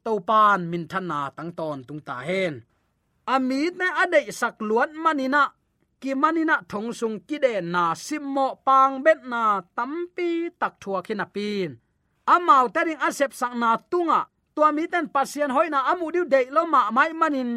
to 0.04 0.21
pan 0.28 0.61
min 0.71 0.85
thana 0.90 1.21
tang 1.37 1.52
ton 1.59 1.78
tung 1.88 2.02
ta 2.09 2.16
hen. 2.28 2.54
Amit 3.35 3.75
na 3.80 3.87
ade 4.02 4.21
sak 4.40 4.56
luan 4.68 4.90
manina. 5.04 5.42
Ki 6.00 6.12
manina 6.23 6.56
thong 6.71 6.90
sung 6.99 7.18
ki 7.28 7.37
de 7.44 7.52
na 7.75 7.85
simmo 7.94 8.47
pang 8.66 8.94
bet 9.04 9.21
na 9.32 9.42
tampi 9.76 10.30
tak 10.61 10.75
thua 10.82 10.99
khina 11.06 11.26
pin. 11.35 11.71
Amau 12.35 12.64
taring 12.75 13.02
asep 13.06 13.32
sak 13.40 13.54
na 13.62 13.71
tunga. 13.90 14.21
Tua 14.54 14.68
mi 14.76 14.85
ten 14.92 15.06
pasien 15.14 15.50
hoina 15.56 15.78
amu 15.90 16.06
diu 16.14 16.25
de 16.32 16.40
lo 16.54 16.62
ma 16.66 16.90
mai 16.97 17.12
manin. 17.21 17.52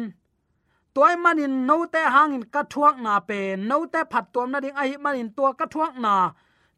Toy 0.94 1.14
manin 1.24 1.54
no 1.68 1.76
te 1.94 2.02
hangin 2.14 2.44
ka 2.54 2.62
thuak 2.72 2.96
na 3.04 3.20
pe, 3.28 3.40
no 3.68 3.76
te 3.92 4.00
phat 4.10 4.26
tom 4.32 4.48
na 4.52 4.58
ding 4.64 4.76
ai 4.82 4.96
manin 5.04 5.28
tua 5.36 5.50
ka 5.58 5.66
thuak 5.74 5.94
na 6.04 6.14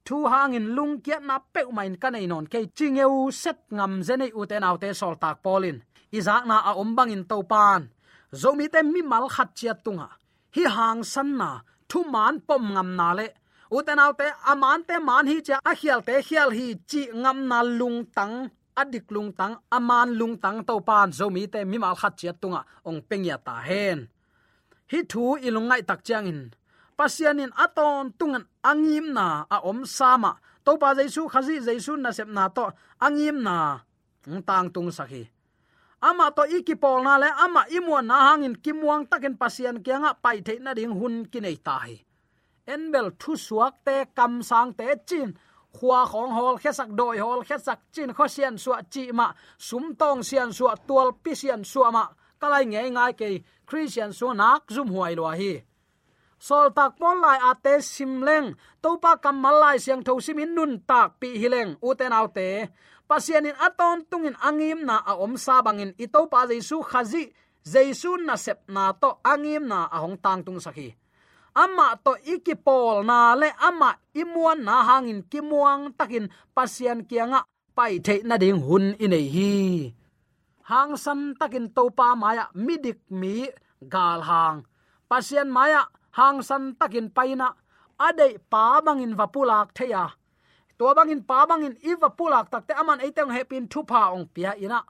thu 0.09 0.19
hangin 0.33 0.67
lung 0.77 0.95
kiat 1.05 1.23
na 1.29 1.37
pe 1.53 1.61
main 1.77 1.95
ka 2.03 2.09
nei 2.11 2.27
non 2.33 2.47
ke 2.53 2.59
chingeu 2.77 3.15
set 3.43 3.59
ngam 3.77 3.93
zene 4.07 4.27
u 4.39 4.43
te 4.51 4.57
nau 4.65 4.77
te 4.83 4.89
sol 5.01 5.15
tak 5.23 5.37
polin 5.45 5.77
izak 6.19 6.43
na 6.51 6.57
a 6.71 6.73
ombang 6.83 7.11
in 7.17 7.25
topan 7.31 7.83
pan 7.83 7.83
zomi 8.33 8.69
te 8.69 8.83
mi 8.83 9.03
mal 9.03 9.29
khat 9.29 9.49
chia 9.55 9.75
tunga. 9.85 10.09
Hi 10.55 10.65
hang 10.77 11.05
san 11.05 11.37
na, 11.37 11.61
thu 11.89 12.05
man 12.05 12.41
pom 12.47 12.63
ngam 12.75 12.97
na 12.97 13.13
le. 13.19 13.29
Uten 13.71 13.99
autte 13.99 14.27
aman 14.51 14.85
te 14.89 14.99
man 14.99 15.27
hi 15.27 15.41
cha 15.47 15.57
a 15.65 15.73
khial 15.81 16.01
te 16.07 16.15
khial 16.23 16.51
hi 16.51 16.75
chi 16.91 17.03
ngam 17.23 17.39
na 17.49 17.63
lung 17.63 18.05
tang 18.17 18.49
adik 18.81 19.07
lung 19.15 19.33
tang 19.33 19.55
aman 19.77 20.09
lung 20.19 20.37
tang 20.43 20.65
to 20.69 20.81
pan 20.89 21.09
zomi 21.19 21.47
te 21.53 21.65
mi 21.65 21.79
mal 21.79 21.97
khat 22.01 22.17
chia 22.17 22.33
tunga. 22.33 22.63
Ong 22.89 23.01
pengya 23.09 23.37
ta 23.47 23.55
hen. 23.69 23.99
Hi 24.91 24.99
thu 25.11 25.37
ilungai 25.47 25.83
tak 25.89 26.01
chang 26.05 26.27
in 26.27 26.41
pasianin 26.99 27.55
aton 27.55 28.11
tungan 28.19 28.45
angim 28.67 29.15
na 29.15 29.47
a 29.47 29.63
om 29.63 29.87
sama. 29.87 30.35
To 30.67 30.75
pa 30.77 30.99
jaisu, 30.99 31.31
khazi 31.31 31.63
jaisu 31.63 31.95
na 31.95 32.11
sep 32.11 32.29
na 32.29 32.51
to 32.51 32.67
angim 32.99 33.39
na 33.47 33.79
tang 34.43 34.69
tung 34.75 34.91
sakhi. 34.91 35.31
Ama 36.03 36.35
to 36.35 36.43
ikipol 36.43 37.07
na 37.07 37.23
le, 37.23 37.31
ama 37.31 37.63
imwa 37.71 38.03
na 38.03 38.17
hangin 38.31 38.59
kimuang 38.59 39.07
takin 39.07 39.39
pasian 39.39 39.79
kianga 39.83 40.19
pai 40.23 40.43
the 40.43 40.59
na 40.59 40.75
ding 40.75 40.91
hun 40.91 41.27
kinai 41.31 41.59
tai 41.63 42.03
enbel 42.75 43.11
thu 43.21 43.33
suak 43.47 43.75
te, 43.87 43.97
kam 44.17 44.43
sang 44.43 44.73
te, 44.79 44.87
chin. 45.09 45.31
Khua 45.77 46.01
khong 46.11 46.33
hol, 46.37 46.57
khesak 46.63 46.91
doi 46.99 47.19
hol, 47.25 47.41
khesak 47.49 47.81
chin. 47.95 48.11
Kho 48.17 48.27
sian 48.35 48.55
suwa 48.63 48.79
chi 48.93 49.05
ma, 49.13 49.33
sum 49.69 49.95
tong 50.01 50.23
sian 50.29 50.51
suwa 50.59 50.75
tual, 50.87 51.09
pi 51.23 51.33
sian 51.41 51.63
suwa 51.65 51.89
ma. 51.97 52.05
Kalai 52.41 52.65
nge 52.71 52.83
ngai 52.95 53.13
ke 53.21 53.29
christian 53.69 54.13
su 54.13 54.27
nak 54.35 54.63
zum 54.71 54.89
huai 54.95 55.15
lo 55.19 55.27
hi 55.41 55.53
sol 56.39 56.71
tak 56.71 56.97
pon 56.99 57.19
lai 57.21 57.39
ate 57.51 57.83
simleng. 57.83 58.55
Topa 58.83 59.19
kamal 59.19 59.59
lai 59.59 59.77
siang 59.83 60.03
tho 60.07 60.17
simin 60.23 60.55
nun 60.55 60.81
tak 60.87 61.19
pi 61.21 61.39
hileng. 61.39 61.77
Uten 61.83 62.15
autte. 62.15 62.71
Pasianin 63.09 63.57
aton 63.57 64.05
tungin 64.07 64.37
angim 64.39 64.87
na 64.87 65.03
a 65.03 65.19
om 65.19 65.35
sa 65.37 65.65
bangin. 65.65 65.93
Ito 65.99 66.31
pa 66.31 66.47
jesu 66.47 66.85
khazi. 66.85 67.33
Jesu 67.65 68.17
na 68.23 68.37
sep 68.37 68.65
na 68.71 68.93
to 68.95 69.19
angim 69.25 69.67
na 69.69 69.91
a 69.91 69.99
hong 70.01 70.17
tang 70.21 70.41
tung 70.47 70.61
sakhi. 70.63 70.95
Ama 71.59 71.99
to 72.05 72.15
ikipol 72.23 73.03
na 73.03 73.35
le 73.35 73.51
ama 73.59 73.99
imuan 74.15 74.63
na 74.63 74.87
hangin 74.87 75.27
kimuang 75.27 75.91
takin. 75.99 76.31
Pasian 76.55 77.03
kianga 77.09 77.43
pai 77.75 77.99
the 77.99 78.23
na 78.23 78.39
ding 78.39 78.63
hun 78.63 78.95
inei 79.01 79.27
hi. 79.27 79.53
Hang 80.69 81.01
sam 81.01 81.33
takin 81.33 81.73
topa 81.73 82.13
maya 82.13 82.53
midik 82.53 83.01
mi 83.09 83.49
gal 83.89 84.21
hang. 84.21 84.69
Pasian 85.09 85.49
maya 85.49 85.89
hang 86.13 86.43
san 86.43 86.75
takin 86.79 87.11
paina 87.11 87.55
ade 87.99 88.39
pa 88.51 88.81
bangin 88.81 89.17
vapulak 89.17 89.75
theya 89.75 90.05
to 90.79 90.95
bangin 90.95 91.21
pa 91.27 91.47
bangin 91.47 91.75
i 91.83 91.93
vapulak 91.99 92.47
takte 92.51 92.73
aman 92.79 93.03
eiteng 93.03 93.35
hepin 93.35 93.67
thupa 93.67 94.15
ong 94.15 94.31
pia 94.31 94.55
ina. 94.55 94.81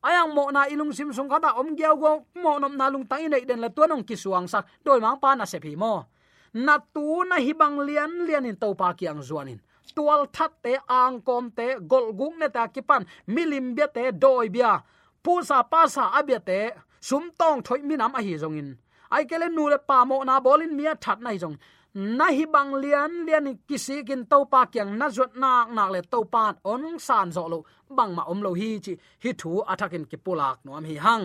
Ayang 0.00 0.32
mo 0.32 0.48
na 0.48 0.64
ilung 0.64 0.96
sim 0.96 1.12
sung 1.12 1.28
khata 1.28 1.60
om 1.60 1.76
gyao 1.76 1.96
go, 1.96 2.24
mo 2.40 2.56
nom 2.56 2.72
na 2.72 2.88
lung 2.88 3.04
tang 3.04 3.28
nei 3.28 3.44
den 3.44 3.60
la 3.60 3.68
tuanong 3.68 4.04
kisuang 4.04 4.48
sak, 4.48 4.64
dol 4.84 5.00
mang 5.00 5.20
pa 5.20 5.36
na 5.36 5.44
se 5.44 5.60
phi 5.60 5.76
mo. 5.76 6.08
Na 6.56 6.80
tu 6.80 7.24
na 7.28 7.36
hibang 7.36 7.84
lian 7.84 8.24
lian 8.24 8.48
in 8.48 8.56
to 8.56 8.72
pa 8.72 8.96
kyang 8.96 9.20
zuanin. 9.20 9.60
Tual 9.92 10.24
that 10.32 10.52
te, 10.62 10.78
ang 10.88 11.20
kom 11.20 11.50
te, 11.50 11.76
gol 11.84 12.16
gung 12.16 12.38
ne 12.38 12.48
ta 12.48 12.68
kipan, 12.68 13.04
milim 13.26 13.74
bia 13.74 13.88
te, 13.88 14.12
doi 14.12 14.48
bia. 14.48 14.80
Pu 15.20 15.42
sa 15.44 15.62
pa 15.68 15.84
sa 15.84 16.16
abia 16.16 16.40
te, 16.40 16.72
sum 17.00 17.28
tong 17.36 17.60
thoi 17.60 17.82
mi 17.82 17.96
nam 17.96 18.14
a 18.14 18.22
hi 18.22 18.38
zongin 18.40 18.78
ai 19.14 19.24
kele 19.30 19.48
nu 19.56 19.62
le 19.72 19.78
pa 19.88 19.98
mo 20.08 20.16
na 20.28 20.34
bolin 20.44 20.72
mia 20.78 20.92
that 21.04 21.18
nai 21.26 21.38
zong 21.42 21.56
na 21.94 22.26
hi 22.36 22.44
bang 22.54 22.72
lian 22.82 23.12
lian 23.26 23.46
kisi 23.68 23.96
kin 24.08 24.22
to 24.30 24.38
pa 24.52 24.60
kyang 24.72 24.92
na 25.00 25.06
zot 25.16 25.32
nak 25.42 25.66
nak 25.76 25.90
le 25.94 26.00
to 26.12 26.18
pan 26.34 26.54
on 26.72 26.82
san 27.06 27.28
zo 27.36 27.44
lo 27.52 27.58
bang 27.96 28.12
ma 28.16 28.22
om 28.32 28.40
lo 28.46 28.50
hi 28.60 28.70
chi 28.84 28.92
hi 29.22 29.30
thu 29.40 29.50
athakin 29.72 30.04
ki 30.10 30.16
pulak 30.24 30.58
nuam 30.64 30.84
hi 30.90 30.96
hang 31.06 31.24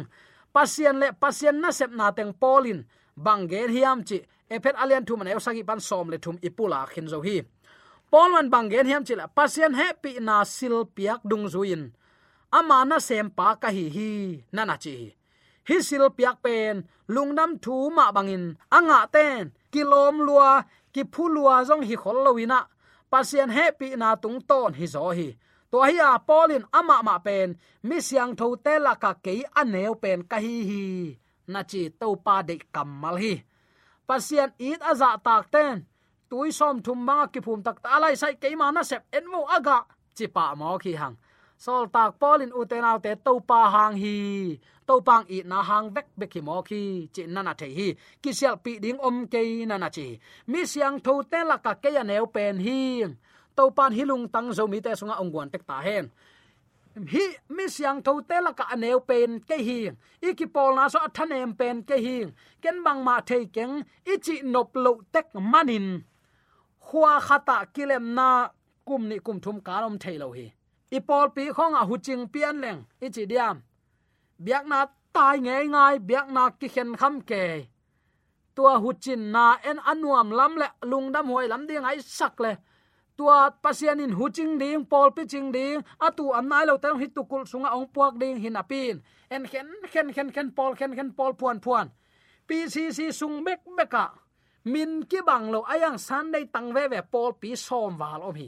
pasien 0.54 0.96
le 1.02 1.08
pasien 1.22 1.56
na 1.64 1.70
sep 1.78 1.92
na 2.00 2.06
teng 2.18 2.34
polin 2.42 2.80
bang 3.26 3.44
gen 3.52 3.70
hiam 3.76 4.00
chi 4.08 4.18
ephet 4.54 4.76
alian 4.82 5.06
thu 5.08 5.14
man 5.18 5.28
eusagi 5.32 5.64
pan 5.70 5.80
som 5.88 6.08
le 6.12 6.18
thum 6.24 6.38
ipula 6.48 6.80
khin 6.92 7.08
zo 7.14 7.20
hi. 7.28 7.38
Polman 8.12 8.48
bang 8.54 8.68
gen 8.72 8.88
hiam 8.90 9.04
chi 9.08 9.14
la 9.20 9.26
pasien 9.38 9.74
happy 9.82 10.12
na 10.28 10.36
sil 10.56 10.76
piak 10.96 11.22
dung 11.30 11.46
zuin 11.54 11.84
ama 12.58 12.78
na 12.90 12.98
sem 13.08 13.28
pa 13.38 13.48
ka 13.62 13.70
hi 13.76 13.86
hi, 13.96 14.10
na 14.56 14.62
na 14.70 14.76
chi 14.84 14.94
hi 15.68 15.78
sil 15.88 16.06
piak 16.18 16.38
pen 16.46 16.76
lungnam 17.14 17.52
thu 17.64 17.76
ma 17.98 18.06
bangin, 18.16 18.46
anga 18.78 19.00
ten, 19.16 19.44
kilom 19.72 20.16
lua, 20.28 20.52
ki 20.94 21.04
phulua 21.14 21.56
jong 21.68 21.84
hi 21.90 21.96
khol 22.02 22.18
lowina 22.26 22.60
pasien 23.12 23.50
happy 23.58 23.96
na 23.96 24.10
tung 24.24 24.40
ton 24.50 24.72
hi 24.80 24.86
zo 24.96 25.10
hi. 25.18 25.30
To 25.72 25.78
hi 25.88 25.96
a 26.00 26.20
polin 26.28 26.64
ama 26.80 26.98
ma 27.08 27.16
pen, 27.26 27.50
mi 27.88 27.98
siang 28.08 28.36
tho 28.40 28.48
te 28.66 28.74
la 28.86 28.94
ka 29.04 29.12
ke 29.26 29.34
aneu 29.62 29.94
pen 30.04 30.20
ka 30.32 30.38
hi 30.46 30.56
hi. 30.70 30.84
Na 31.52 31.62
chi 31.70 31.82
to 32.00 32.08
pa 32.26 32.36
de 32.48 32.56
kamal 32.74 33.16
hi. 33.24 33.34
Pasien 34.08 34.50
it 34.70 34.82
aza 34.92 35.10
tak 35.26 35.44
ten, 35.54 35.76
tui 36.30 36.52
som 36.60 36.76
thum 36.86 37.00
ma 37.08 37.18
ki 37.34 37.40
phum 37.46 37.60
tak 37.66 37.78
ta 37.84 38.00
lai 38.04 38.16
sai 38.22 38.34
ke 38.42 38.48
ma 38.62 38.68
na 38.72 38.84
sep 38.90 39.04
en 39.18 39.26
mo 39.32 39.42
aga. 39.56 39.78
Chi 40.18 40.26
pa 40.36 40.56
mo 40.60 40.78
khi 40.84 40.94
hang 41.02 41.16
sol 41.66 41.90
tak 41.96 42.10
polin 42.22 42.52
utenau 42.60 42.98
te 43.06 43.12
to 43.26 43.34
pa 43.50 43.60
hang 43.74 43.96
hi 44.04 44.18
to 44.88 44.96
pang 45.08 45.24
i 45.36 45.38
na 45.52 45.60
hang 45.70 45.88
vek 45.96 46.08
bek 46.20 46.34
hi 46.36 46.42
mo 46.48 46.56
khi 46.70 46.82
chi 47.16 47.24
na 47.34 47.42
na 47.48 47.54
the 47.62 47.68
hi 47.78 47.88
ki 48.24 48.32
sel 48.40 48.56
pi 48.64 48.72
ding 48.84 49.00
om 49.08 49.18
ke 49.34 49.42
na 49.70 49.76
na 49.84 49.90
chi 49.96 50.08
mi 50.52 50.62
siang 50.72 50.96
tho 51.06 51.14
te 51.32 51.40
la 51.50 51.58
ka 51.66 51.74
ke 51.84 51.90
ya 51.98 52.04
neu 52.10 52.26
pen 52.36 52.56
hi 52.66 52.82
to 53.58 53.64
pan 53.78 53.92
hilung 53.98 54.26
tang 54.34 54.50
zo 54.58 54.64
mi 54.72 54.80
te 54.86 54.92
sunga 55.00 55.16
ongwan 55.24 55.48
à 55.50 55.52
tek 55.54 55.64
ta 55.70 55.78
hen 55.88 56.06
hi, 57.12 57.26
mi 57.56 57.66
siang 57.76 58.00
tho 58.06 58.14
à 58.20 58.24
te 58.30 58.38
la 58.46 58.52
ka 58.60 58.66
aneu 58.74 59.00
pen 59.10 59.30
ke 59.50 59.58
hi 59.68 59.80
iki 60.30 60.46
pol 60.56 60.72
na 60.78 60.84
so 60.94 61.00
athanem 61.08 61.52
pen 61.60 61.76
ke 61.90 61.96
hi 62.06 62.18
ken 62.64 62.78
bang 62.86 63.00
ma 63.08 63.16
thei 63.30 63.44
keng 63.56 63.76
ichi 64.14 64.36
nop 64.54 64.70
lo 64.84 64.92
tek 65.14 65.28
manin 65.52 65.88
khwa 66.86 67.14
khata 67.28 67.58
kilem 67.76 68.06
na 68.18 68.28
kum 68.88 69.02
ni 69.10 69.18
kum 69.26 69.38
thum 69.44 69.58
kalom 69.68 69.96
thei 70.04 70.18
lo 70.24 70.30
i 70.96 71.00
pol 71.08 71.28
pi 71.36 71.44
khong 71.56 71.76
a 71.82 71.84
huching 71.90 72.24
pian 72.34 72.56
leng, 72.64 72.82
ichi 73.06 73.24
diam. 73.32 73.56
Biak 74.46 74.64
na 74.72 74.80
tai 75.16 75.38
nge 75.46 75.58
ngai, 75.74 75.96
biak 76.10 76.28
na 76.36 76.44
ki 76.60 76.68
khen 76.76 76.90
kham 77.00 77.16
ke. 77.30 77.44
Tua 78.56 78.74
huchin 78.84 79.22
na 79.36 79.46
en 79.70 79.78
anuam 79.92 80.30
lam 80.38 80.54
le 80.62 80.68
lungdam 80.90 81.28
hoi 81.34 81.48
lam 81.52 81.68
ding 81.68 81.86
ai 81.90 82.00
sak 82.18 82.40
le. 82.44 82.52
Tua 83.18 83.52
pasian 83.64 84.00
in 84.04 84.12
huching 84.20 84.60
ding 84.62 84.86
pol 84.92 85.10
pi 85.16 85.24
ching 85.32 85.52
ding 85.52 85.80
atu 86.06 86.26
an 86.38 86.46
nai 86.50 86.66
lo 86.66 86.78
tang 86.78 87.00
hitukul 87.02 87.44
sunga 87.52 87.70
ong 87.78 87.88
puak 87.94 88.14
ding 88.22 88.38
hin 88.44 88.56
apin 88.62 88.96
en 89.30 89.44
khen 89.52 89.68
khen 89.92 90.08
khen 90.16 90.30
khen 90.36 90.48
pol 90.58 90.72
khen 90.80 90.92
khen 90.98 91.10
pol 91.18 91.34
puan 91.40 91.60
puan. 91.66 91.88
Pcc 92.48 93.00
sung 93.20 93.44
mek 93.44 93.62
meka 93.78 94.06
min 94.66 94.92
ki 95.10 95.20
bang 95.28 95.46
lo 95.54 95.60
ayang 95.74 95.98
sunday 95.98 96.46
tang 96.54 96.74
ve 96.76 96.88
ve 96.88 97.02
pol 97.12 97.32
pi 97.42 97.56
som 97.56 97.98
wal 98.00 98.22
om 98.30 98.36
hi 98.36 98.48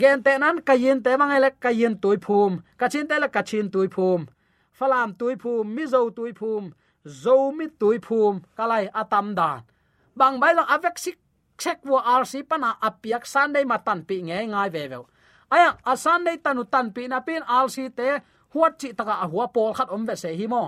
gen 0.00 0.22
te 0.22 0.38
nan, 0.38 0.62
kayin 0.62 1.02
te 1.02 1.16
mang 1.16 1.32
ele 1.36 1.50
kayin 1.60 1.94
tui 2.02 2.16
phum. 2.16 2.62
Kachin 2.78 3.08
te 3.08 3.18
la 3.18 3.28
kachin 3.28 3.70
tui 3.70 3.88
phum. 3.88 4.26
Phalam 4.78 5.14
tui 5.18 5.34
phum 5.36 5.74
mi 5.74 5.84
zo 5.86 6.10
tui 6.10 6.32
phum 6.32 6.72
zo 7.06 7.52
mi 7.52 7.66
tui 7.68 7.98
phum, 7.98 8.42
kalai 8.56 8.88
atam 8.94 9.34
dan. 9.34 9.62
Bang 10.16 10.40
bai 10.40 10.54
lo 10.54 10.62
avek 10.62 10.98
sik 10.98 11.18
chek 11.58 11.78
wo 11.84 11.98
rc 11.98 12.48
pana 12.48 12.76
apiak 12.82 13.26
sunday 13.26 13.64
matan 13.64 14.02
pi 14.08 14.22
nge 14.22 14.38
ngai 14.52 14.70
ve 14.74 14.88
ve 14.88 14.98
aya, 15.50 15.76
a 15.84 15.96
sunday 15.96 16.36
tanu 16.44 16.64
tan 16.64 16.92
pi 16.94 17.08
na 17.08 17.20
pin 17.20 17.42
rc 17.42 17.76
te 17.96 18.08
huat 18.52 18.72
chi 18.78 18.92
taka 18.92 19.14
a 19.24 19.26
hua 19.32 19.46
pol 19.54 19.74
khat 19.74 19.88
om 19.90 20.06
ve 20.06 20.14
se 20.16 20.30
hi 20.36 20.46
mo. 20.46 20.64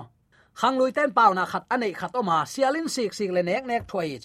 Khang 0.59 0.77
lui 0.77 0.91
ten 0.91 1.11
pau 1.11 1.33
na 1.33 1.45
khat 1.45 1.63
anei 1.69 1.93
khat 1.93 2.11
oma, 2.15 2.45
sialin 2.45 2.87
sik 2.95 3.13
sik 3.13 3.31
le 3.31 3.41
nek 3.43 3.65
nek 3.65 3.87
thoi 3.87 4.19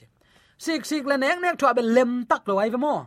sik 0.58 0.84
sik 0.84 1.04
le 1.06 1.16
nek 1.16 1.38
nek 1.40 1.58
thwa 1.58 1.74
be 1.74 1.82
lem 1.82 2.26
tak 2.30 2.42
lo 2.48 2.58
ai 2.58 2.70
ve 2.70 2.78
mo 2.78 3.06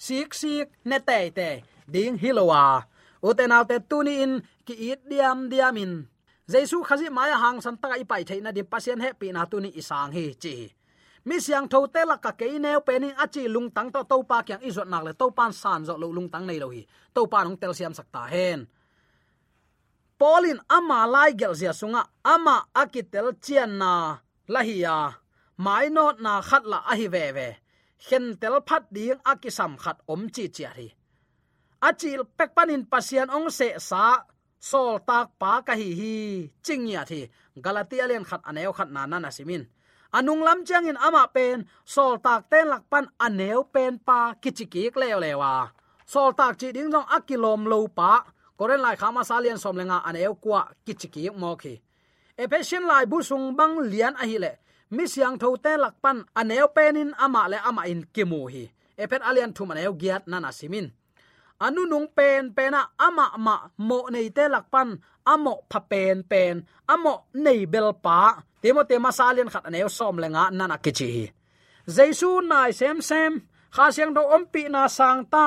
sik 0.00 0.32
sik 0.40 0.68
ne 0.88 0.98
te 1.08 1.18
te 1.36 1.50
ding 1.92 2.16
hilowa 2.22 2.60
à. 2.74 2.86
uten 3.28 3.52
autte 3.52 3.76
tuni 3.90 4.14
in 4.24 4.32
ki 4.66 4.74
it 4.90 5.00
diam 5.10 5.38
diam 5.52 5.76
in. 5.76 5.92
Jesu 6.48 6.82
khazi 6.88 7.08
maya 7.16 7.36
hang 7.42 7.60
san 7.60 7.76
taka 7.76 7.96
ipai 8.02 8.24
theina 8.28 8.50
di 8.56 8.62
pasien 8.72 9.00
he 9.04 9.10
pi 9.20 9.28
na 9.32 9.44
tuni 9.50 9.70
isang 9.80 10.12
hi, 10.16 10.24
chi. 10.42 10.54
Mi 11.26 11.36
siang 11.44 11.68
tho 11.68 11.86
te 11.94 12.02
la 12.10 12.16
ka 12.16 12.32
ke 12.40 12.46
ne 12.64 12.72
pe 12.86 12.94
ni 12.98 13.08
achi 13.24 13.42
lung 13.54 13.68
tang 13.76 13.90
to 13.94 14.00
to 14.10 14.16
pa 14.30 14.38
kyang 14.46 14.62
izot 14.68 14.88
nak 14.88 15.04
le 15.06 15.12
to 15.20 15.26
pan 15.38 15.52
san 15.52 15.84
zo 15.84 15.94
lo 16.02 16.08
lung 16.16 16.28
tang 16.32 16.46
nei 16.46 16.58
lo 16.62 16.68
hi. 16.74 16.82
To 17.14 17.26
pan 17.32 17.44
nong 17.46 17.58
tel 17.60 17.74
siam 17.78 17.92
sakta 17.98 18.22
hen. 18.32 18.60
Polin 20.18 20.60
ama 20.76 20.98
lai 21.14 21.32
gel 21.40 21.54
zia 21.60 21.72
sunga, 21.80 22.02
ama 22.24 22.56
akitel 22.74 23.28
chian 23.44 23.70
na. 23.80 23.92
Lahia 24.48 24.96
mai 25.64 25.88
not 25.88 26.16
na 26.24 26.40
khat 26.48 26.64
la 26.64 26.78
a 26.92 26.94
ve 27.14 27.24
ve 27.36 27.48
khen 28.06 28.24
tel 28.40 28.56
phat 28.68 28.82
ding 28.94 29.20
akisam 29.30 29.72
khat 29.82 29.98
om 30.12 30.22
chi 30.34 30.44
chi 30.56 30.64
hi 30.76 30.88
achil 31.88 32.20
pek 32.38 32.50
panin 32.56 32.82
pasian 32.92 33.28
ong 33.36 33.48
se 33.58 33.68
sa, 33.88 34.04
sol 34.70 34.92
tak 35.08 35.26
pa 35.40 35.52
ka 35.66 35.74
hi 35.80 35.88
hi 36.00 36.14
chingya 36.64 37.02
thi. 37.10 37.20
Galatia 37.64 38.04
len 38.10 38.24
khat 38.28 38.42
aneu 38.48 38.72
khat 38.78 38.88
na 38.94 39.06
na 39.06 39.30
simin 39.36 39.64
anung 40.12 40.42
lam 40.42 40.64
chang 40.66 40.86
in 40.90 40.98
ama 40.98 41.24
pen, 41.34 41.66
sol 41.84 42.18
tak 42.18 42.50
ten 42.50 42.66
lak 42.72 42.82
pan 42.90 43.06
aneu 43.26 43.64
pen 43.74 43.98
pa 43.98 44.34
kichikik 44.42 44.96
leo 45.00 45.18
lewa 45.22 45.70
sol 46.06 46.34
tak 46.38 46.58
chi 46.60 46.68
ding 46.74 46.90
dong 46.90 47.06
akilom 47.16 47.62
lo 47.70 47.86
pa, 47.86 48.26
koren 48.58 48.82
lai 48.82 48.96
khama 49.00 49.22
salian 49.22 49.58
som 49.58 49.76
lenga 49.78 49.98
aneu 50.08 50.34
kwa 50.34 50.62
kichikik 50.86 51.34
mo 51.40 51.56
khi. 51.56 51.74
Ephesian 52.36 52.84
lai 52.90 53.04
bu 53.06 53.22
sung 53.22 53.56
bang 53.58 53.74
lian 53.90 54.14
a 54.22 54.24
hi 54.26 54.38
le 54.44 54.52
mi 54.90 55.04
siang 55.12 55.36
tho 55.40 55.48
te 55.64 55.72
lak 55.82 55.94
pan 56.02 56.18
aneu 56.40 56.68
penin 56.76 57.10
ama 57.24 57.42
le 57.52 57.58
ama 57.68 57.82
in 57.92 58.02
kimu 58.14 58.40
hi. 58.52 58.64
Ephet 59.02 59.22
alian 59.28 59.52
thum 59.56 59.70
aneu 59.72 59.92
giat 60.00 60.22
nana 60.30 60.50
simin. 60.58 60.86
Anu 61.64 61.82
nung 61.86 62.08
pen 62.16 62.52
pena 62.56 62.80
ama 63.06 63.26
ma 63.46 63.54
mo 63.88 63.98
nei 64.12 64.28
te 64.36 64.44
lak 64.54 64.66
pan 64.72 64.88
amo 65.32 65.54
pha 65.70 65.80
pen 65.90 66.16
pen 66.30 66.56
amo 66.92 67.14
nei 67.44 67.66
bel 67.72 67.90
pa. 68.04 68.20
Temo 68.62 68.82
te 68.88 68.96
masalian 68.98 69.52
khat 69.52 69.64
aneu 69.68 69.88
som 69.88 70.16
lenga 70.22 70.44
nana 70.58 70.76
kichi 70.84 71.08
hi. 71.14 71.26
Jaisu 71.96 72.30
nai 72.50 72.70
sem 72.80 72.98
sem, 73.00 73.32
kha 73.74 73.84
siang 73.94 74.12
do 74.16 74.22
ompi 74.36 74.62
na 74.68 74.82
sang 74.88 75.24
ta. 75.32 75.46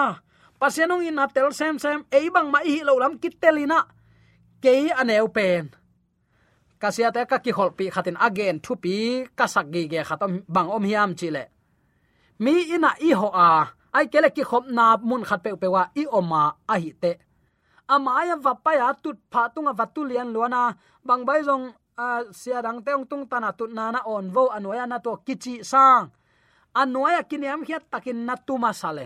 Pasianong 0.60 1.06
in 1.08 1.20
atel 1.24 1.50
sem 1.60 1.76
sem, 1.84 2.00
ei 2.18 2.30
bang 2.34 2.50
ma 2.54 2.60
hi 2.64 2.84
lo 2.88 2.94
lam 3.02 3.14
kitelina 3.22 3.80
kei 4.64 4.92
aneu 5.02 5.28
pen 5.36 5.64
kasia 6.84 7.15
te 7.15 7.22
ka 7.32 7.38
ki 7.39 7.52
hol 7.58 7.72
pi 7.78 7.86
khatin 7.96 8.17
again 8.28 8.58
thu 8.63 8.74
pi 8.84 8.96
kasak 9.39 9.65
gi 9.74 9.82
ge 9.91 10.02
khatam 10.10 10.32
bang 10.54 10.69
om 10.76 10.84
hiam 10.89 11.12
chile. 11.19 11.43
Mi 12.43 12.54
ina 12.76 12.91
i 13.08 13.10
ho 13.19 13.28
a, 13.48 13.50
ai 13.98 14.06
kele 14.12 14.30
ki 14.36 14.43
khop 14.50 14.63
na 14.78 14.86
mun 15.10 15.24
khat 15.28 15.39
pe 15.46 15.50
pe 15.62 15.67
wa 15.76 15.84
i 16.02 16.04
oma 16.19 16.43
a 16.74 16.76
hi 16.84 16.91
te. 17.04 17.12
Ama 17.93 18.12
ya 18.30 18.36
va 18.46 18.54
pa 18.63 18.72
ya 18.80 18.88
tut 19.04 19.17
pha 19.32 19.41
tunga 19.54 19.74
vatulian 19.80 20.30
luana 20.36 20.62
bang 21.08 21.24
bai 21.28 21.39
jong 21.48 21.65
a, 22.06 22.08
sia 22.39 22.60
dang 22.65 22.80
teong 22.86 23.06
tung 23.10 23.24
tana 23.32 23.50
tut 23.60 23.72
na 23.78 23.86
na 23.96 24.00
on 24.13 24.26
vo 24.36 24.43
anoya 24.56 24.86
na 24.88 24.98
to 25.06 25.12
kichi 25.26 25.54
sang. 25.72 26.06
Anoya 26.82 27.22
kiniam 27.30 27.62
hiat 27.67 27.84
takin 27.91 28.19
na 28.28 28.36
tuma 28.48 28.72
sale. 28.82 29.06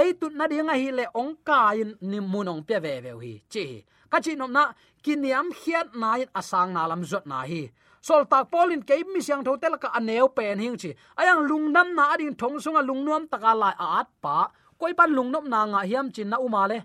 Ei 0.00 0.10
tut 0.20 0.32
na 0.38 0.44
dinga 0.50 0.74
hi 0.80 0.88
le 0.98 1.04
ong 1.20 1.34
ka 1.46 1.58
in 1.80 1.90
ni 2.10 2.18
munong 2.32 2.62
pe 2.68 2.76
ve 2.84 2.92
ve 3.04 3.12
hi 3.22 3.32
chi 3.52 3.64
ka 4.10 4.18
chi 4.24 4.32
nom 4.36 4.52
na 4.52 4.72
kiniam 5.04 5.48
khiat 5.60 5.94
na 6.00 6.16
in 6.22 6.30
asang 6.40 6.72
na 6.72 6.86
lam 6.90 7.02
zot 7.10 7.24
na 7.26 7.44
hi. 7.50 7.62
Sol 8.00 8.24
tak 8.30 8.48
polin 8.52 8.82
ke 8.88 8.94
mi 9.12 9.20
siang 9.20 9.42
tho 9.44 9.56
tel 9.62 9.76
ka 9.82 9.88
aneu 9.98 10.28
pen 10.36 10.58
hing 10.58 10.76
chi. 10.80 10.90
Ayang 11.20 11.42
lungnam 11.48 11.88
na 11.96 12.14
ading 12.14 12.34
thong 12.40 12.56
sunga 12.62 12.82
lungnom 12.88 13.28
taka 13.32 13.52
lai 13.54 13.74
at 13.78 14.08
pa. 14.22 14.48
Koi 14.78 14.94
pan 14.98 15.10
lungnom 15.16 15.44
na 15.52 15.60
nga 15.66 15.80
hiam 15.88 16.06
chin 16.14 16.28
na 16.30 16.38
uma 16.38 16.62
le. 16.70 16.78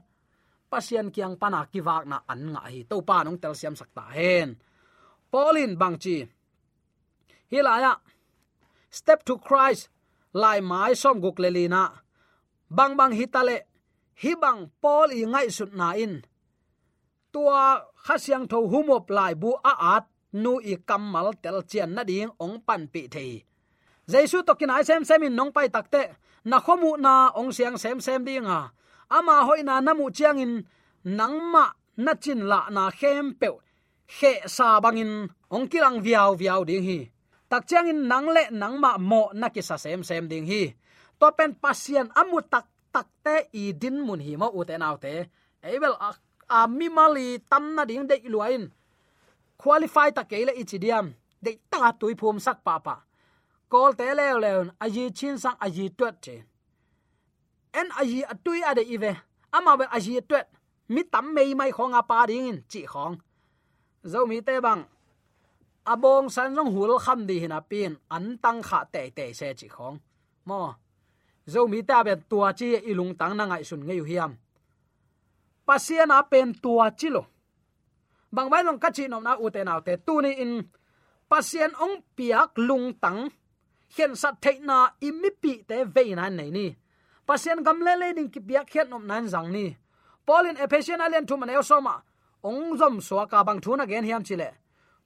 Pasian 0.71 1.07
kyang 1.13 1.35
pana 1.41 1.69
kiwak 1.71 2.03
na 2.09 2.17
an 2.31 2.41
nga 2.53 2.61
hi. 2.71 2.81
To 2.89 3.01
pa 3.07 3.23
nong 3.23 3.37
tel 3.41 3.53
siam 3.53 3.75
sakta 3.77 4.09
hen. 4.15 4.57
Polin 5.31 5.77
bang 5.81 5.97
chi. 6.03 6.17
Hilaya 7.51 7.93
step 8.89 9.21
to 9.27 9.37
christ. 9.37 9.89
Lai 10.33 10.59
mai 10.65 10.97
som 10.97 11.21
guk 11.21 11.37
lelina 11.37 11.83
bang 12.73 12.97
bang 12.97 13.13
hitale 13.13 13.57
hi 14.21 14.33
bang 14.33 14.59
pol 14.81 15.13
i 15.13 15.21
ngai 15.29 15.47
sut 15.53 15.71
na 15.77 15.93
in 15.93 16.25
tua 17.33 17.61
khasiang 18.05 18.45
tho 18.51 18.59
humop 18.71 19.05
lai 19.17 19.33
bu 19.41 19.51
a 19.71 19.73
at 19.95 20.05
nu 20.43 20.53
i 20.71 20.73
kamal 20.89 21.27
tel 21.43 21.59
chen 21.71 21.89
na 21.95 22.03
ding 22.09 22.31
ong 22.43 22.57
pan 22.67 22.81
pi 22.93 23.01
thei 23.13 23.31
jaisu 24.11 24.37
to 24.47 24.53
kinai 24.59 24.83
sem 24.87 25.01
sem 25.09 25.23
in 25.27 25.35
nong 25.37 25.51
pai 25.55 25.67
takte 25.75 26.03
na 26.49 26.57
khomu 26.65 26.91
na 27.05 27.13
ong 27.39 27.51
siang 27.55 27.77
sem 27.83 27.97
sem 28.05 28.21
dinga 28.27 28.59
ama 29.17 29.35
hoi 29.47 29.61
na 29.67 29.75
namu 29.85 30.05
chiang 30.17 30.39
in 30.45 30.53
nangma 31.19 31.65
na 32.05 32.13
chin 32.23 32.41
la 32.51 32.59
na 32.75 32.83
khem 32.99 33.25
pe 33.39 33.47
khe 34.17 34.33
sa 34.55 34.67
bangin 34.83 35.13
ong 35.55 35.65
kilang 35.71 35.97
viau 36.05 36.35
viau 36.41 36.61
ding 36.69 36.83
hi 36.87 36.99
tak 37.49 37.63
chiang 37.69 37.87
in 37.91 38.01
nang 38.11 38.27
le 38.35 38.43
nang 38.51 38.75
ma 38.83 38.97
mo 38.97 39.23
na 39.39 39.47
ki 39.53 39.61
sa 39.61 39.75
sem 39.83 40.01
sem 40.03 40.23
ding 40.31 40.45
hi 40.51 40.63
to 41.19 41.27
pen 41.37 41.51
pasien 41.63 42.07
amu 42.19 42.41
tak 42.53 42.65
tak 42.93 43.07
te 43.25 43.35
i 43.61 43.63
din 43.81 43.97
mun 44.05 44.19
hi 44.25 44.33
mo 44.41 44.47
u 44.57 44.59
te 44.67 44.75
nau 44.77 44.95
te 45.03 45.13
ebel 45.61 45.95
a, 46.57 46.67
mi 46.77 46.87
mali 46.97 47.27
tam 47.49 47.63
na 47.75 47.83
ding 47.89 48.05
de 48.09 48.15
luain 48.33 48.63
qualify 49.63 50.09
ta 50.15 50.23
ke 50.29 50.37
le 50.47 50.53
ichidiam 50.61 51.07
de 51.43 51.51
ta 51.71 51.91
tui 51.99 52.15
phum 52.19 52.37
sak 52.45 52.59
pa 52.65 52.75
pa. 52.85 52.95
Kol 53.71 53.91
te 53.99 54.07
le 54.19 54.27
le 54.43 54.51
a 54.83 54.85
ji 54.93 55.03
chin 55.17 55.35
sang 55.43 55.57
a 55.65 55.67
ji 55.75 55.85
twet 55.97 56.15
che. 56.25 56.35
En 57.79 57.87
a 57.99 58.03
yi 58.11 58.19
atui 58.33 58.59
a 58.69 58.71
de 58.77 58.83
ive 58.95 59.11
ama 59.57 59.77
be 59.79 59.85
a 59.95 59.99
ji 60.05 60.21
twet 60.29 60.47
mi 60.93 61.01
tam 61.13 61.25
mei 61.35 61.53
mai 61.59 61.71
khong 61.77 61.95
a 61.99 62.01
pa 62.09 62.25
ding 62.29 62.47
in 62.51 62.59
chi 62.71 62.81
khong. 62.93 63.15
Zo 64.11 64.19
mi 64.29 64.37
te 64.47 64.55
bang. 64.65 64.83
Abong 65.91 66.29
san 66.35 66.55
rong 66.55 66.71
hul 66.75 66.91
kham 67.05 67.19
di 67.27 67.35
hina 67.39 67.59
pin. 67.61 67.91
An 68.15 68.25
tang 68.43 68.61
kha 68.67 68.79
te 68.93 69.01
te 69.17 69.25
se 69.39 69.47
chi 69.59 69.67
khong. 69.75 69.97
Mo. 70.45 70.75
Zo 71.53 71.67
mi 71.67 71.79
ta 71.89 72.03
ben 72.03 72.21
tua 72.29 72.49
chi 72.59 72.67
e 72.77 72.79
ilung 72.91 73.13
tang 73.19 73.33
na 73.37 73.43
ngai 73.45 73.63
sun 73.69 73.81
ngeu 73.87 74.03
hiam 74.09 74.31
pasian 75.67 76.11
a 76.11 76.23
pen 76.31 76.53
tua 76.63 76.91
chilo. 76.99 77.23
Bang 78.35 78.49
bai 78.49 78.63
long 78.63 78.79
kachi 78.79 79.07
nom 79.07 79.23
na 79.23 79.37
u 79.43 79.49
te 79.49 79.61
naw 79.63 79.79
te 79.85 79.93
tu 80.05 80.21
ni 80.21 80.31
in. 80.43 80.53
Pasien 81.29 81.71
ong 81.83 81.95
piak 82.17 82.51
lung 82.67 82.93
tang. 83.03 83.29
Hian 83.93 84.15
sat 84.21 84.35
thei 84.43 84.57
na 84.69 84.77
imi 85.07 85.29
pi 85.41 85.51
te 85.69 85.77
vein 85.95 86.15
na 86.17 86.29
nei 86.29 86.49
ni. 86.57 86.67
Pasien 87.27 87.63
gam 87.65 87.79
le 87.85 87.93
le 88.01 88.07
ding 88.17 88.31
ki 88.33 88.39
piak 88.47 88.67
hian 88.73 88.89
nom 88.89 89.05
nan 89.07 89.27
jang 89.33 89.49
ni. 89.55 89.65
Polin 90.25 90.57
ephesian 90.63 91.01
alien 91.05 91.25
thu 91.27 91.37
man 91.37 91.63
soma 91.63 91.95
ong 92.43 92.77
zom 92.79 92.95
so 93.07 93.25
ka 93.31 93.43
bang 93.47 93.61
thu 93.63 93.71
na 93.77 93.85
gen 93.85 94.05
hiam 94.09 94.23
chile. 94.27 94.49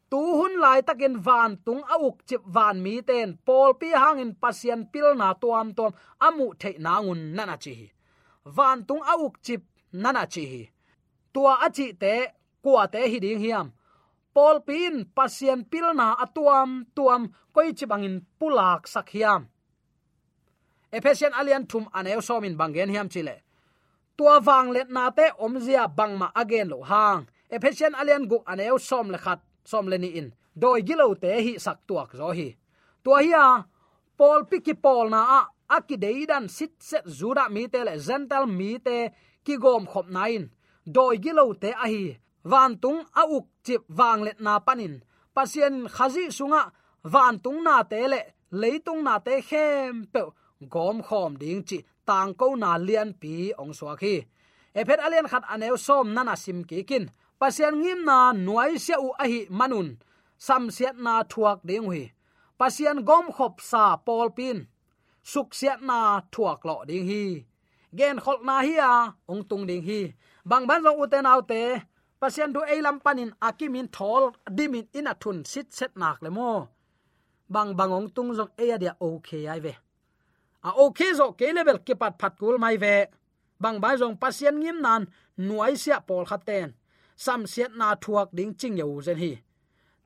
Tu 0.09 0.19
hun 0.39 0.53
lai 0.63 0.81
takin 0.87 1.15
van 1.27 1.51
tung 1.65 1.83
auk 1.95 2.17
chip 2.27 2.41
van 2.55 2.81
mi 2.83 3.01
ten. 3.01 3.37
Pol 3.45 3.73
pi 3.79 3.89
hang 4.03 4.19
in 4.23 4.31
pasien 4.41 4.81
pil 4.91 5.15
na 5.15 5.33
tuam 5.41 5.67
tom 5.77 5.91
amu 6.27 6.45
thei 6.61 6.75
na 6.79 6.93
ngun 7.01 7.21
nana 7.35 7.57
chi. 7.63 7.91
Van 8.55 8.85
tung 8.87 9.03
auk 9.13 9.35
chip 9.45 9.61
nana 10.03 10.23
chi 10.33 10.45
tua 11.37 11.53
achi 11.65 11.93
te 11.93 12.13
kwa 12.63 12.87
te 12.93 13.01
hi 13.11 13.19
ding 13.21 13.41
hiam. 13.45 13.67
Pol 14.33 14.57
pin, 14.67 15.05
pasien 15.15 15.61
pil 15.71 15.93
na 15.93 16.15
atuam, 16.23 16.85
tuam, 16.95 17.29
koi 17.53 17.73
chibangin 17.77 18.17
pulak 18.39 18.87
sak 18.93 19.09
hiam. 19.13 19.45
Ephesian 20.97 21.33
alian 21.39 21.67
thum 21.69 21.85
aneu 21.93 22.21
somin 22.27 22.57
bangen 22.57 22.89
hiam 22.89 23.09
chile. 23.13 23.35
Tua 24.17 24.39
wang 24.47 24.73
let 24.73 24.89
na 24.89 25.11
te, 25.17 25.29
omzia 25.45 25.85
bangma 25.97 26.31
again 26.35 26.69
lo 26.69 26.81
hang. 26.81 27.27
Ephesian 27.55 27.93
alian 27.93 28.25
gu 28.29 28.37
aneu 28.51 28.79
som 28.79 29.11
le 29.13 29.17
khat, 29.17 29.39
som 29.63 29.85
le 29.87 29.97
ni 29.97 30.09
in. 30.19 30.33
Doi 30.61 30.81
gilo 30.81 31.13
te 31.21 31.31
hi 31.45 31.53
sak 31.65 31.85
tuak 31.87 32.17
zo 32.17 32.31
hi. 32.37 32.49
Tua 33.03 33.21
hi 33.21 33.31
a 33.33 33.47
pol 34.17 34.45
piki 34.49 34.73
pol 34.73 35.09
na 35.13 35.21
a 35.37 35.39
aki 35.77 35.95
deidan 35.97 36.49
sit 36.49 36.73
set 36.79 37.05
zura 37.05 37.45
mi 37.49 37.67
te 37.67 37.83
le 37.85 37.93
zental 37.99 38.45
mi 38.47 38.79
te 38.79 38.97
ki 39.47 39.55
gom 39.63 39.83
khop 39.91 40.07
nain. 40.17 40.43
Doi 40.95 41.15
gilo 41.23 41.45
te 41.61 41.69
a 41.85 41.87
hi 41.93 42.03
van 42.51 42.71
tung 42.83 43.01
a 43.21 43.23
uk 43.35 43.45
chip 43.65 43.83
wang 43.97 44.21
let 44.27 44.39
na 44.45 44.53
panin. 44.67 44.95
Pasien 45.35 45.75
khazi 45.95 46.25
sunga, 46.37 46.63
van 47.13 47.35
tung 47.43 47.59
na 47.67 47.75
te 47.91 47.99
le 48.13 48.21
leitung 48.61 49.01
na 49.07 49.13
te 49.25 49.35
khem 49.49 49.93
pe. 50.13 50.21
Gom 50.73 50.97
khom 51.07 51.31
ding 51.41 51.63
chi, 51.67 51.77
tang 52.07 52.31
ko 52.39 52.47
na 52.61 52.71
lian 52.87 53.09
pi 53.21 53.33
ong 53.61 53.73
swa 53.77 53.93
khi. 54.01 54.15
Ephet 54.79 54.99
alian 55.05 55.27
khat 55.31 55.43
aneu 55.53 55.75
som 55.87 56.07
nana 56.15 56.35
sim 56.43 56.59
ki 56.69 56.79
kin. 56.89 57.05
Pasien 57.39 57.75
ngim 57.81 57.99
na 58.09 58.17
nuai 58.45 58.73
se 58.85 58.95
u 59.07 59.09
a 59.23 59.25
hi 59.31 59.39
manun. 59.59 59.89
Sam 60.45 60.63
siat 60.75 60.97
na 61.05 61.13
thuak 61.31 61.59
ding 61.69 61.85
hui. 61.89 62.03
Pasien 62.59 62.97
gom 63.07 63.25
khop 63.35 63.55
sa 63.69 63.83
pol 64.05 64.29
pin. 64.37 64.59
Suk 65.31 65.49
siat 65.59 65.79
na 65.89 65.99
thuak 66.33 66.59
lo 66.67 66.75
ding 66.89 67.05
hi 67.11 67.23
gen 67.93 68.19
khol 68.19 68.39
na 68.43 68.61
hi 68.61 68.75
a 68.77 69.13
ong 69.27 69.43
tung 69.49 69.67
ding 69.67 69.83
hi. 69.83 70.13
Bang 70.45 70.67
ban 70.67 70.83
zo 70.83 70.91
uten 71.03 71.25
autte 71.25 71.61
pasien 72.19 72.53
du 72.53 72.61
eilam 72.73 72.99
panin 72.99 73.31
akimin 73.41 73.87
thol 73.95 74.31
dimin 74.57 74.87
in 74.93 75.07
athun 75.07 75.45
sit 75.45 75.73
set 75.73 75.91
nak 75.97 76.21
le 76.21 76.29
mo. 76.29 76.67
Bang 77.49 77.75
bangong 77.77 78.09
tung 78.15 78.31
jong 78.37 78.51
e 78.57 78.77
dia 78.77 78.93
okay 78.99 79.47
ai 79.47 79.59
ve. 79.59 79.73
A 80.63 80.69
okay 80.85 81.13
zo 81.13 81.31
ke 81.39 81.47
level 81.53 81.79
ke 81.85 81.93
pat 82.01 82.13
phat 82.19 82.33
kul 82.39 82.57
mai 82.57 82.77
ve. 82.77 83.05
Bang 83.59 83.79
ba 83.79 83.97
zong 83.97 84.17
pasien 84.21 84.55
ngim 84.59 84.81
nan, 84.81 85.07
nuai 85.37 85.75
sia 85.75 85.99
pol 85.99 86.25
khaten 86.25 86.73
sam 87.17 87.47
siat 87.47 87.73
na 87.75 87.95
thuak 87.95 88.29
ding 88.31 88.53
ching 88.53 88.77
yo 88.77 89.01
zen 89.01 89.17
hi. 89.17 89.41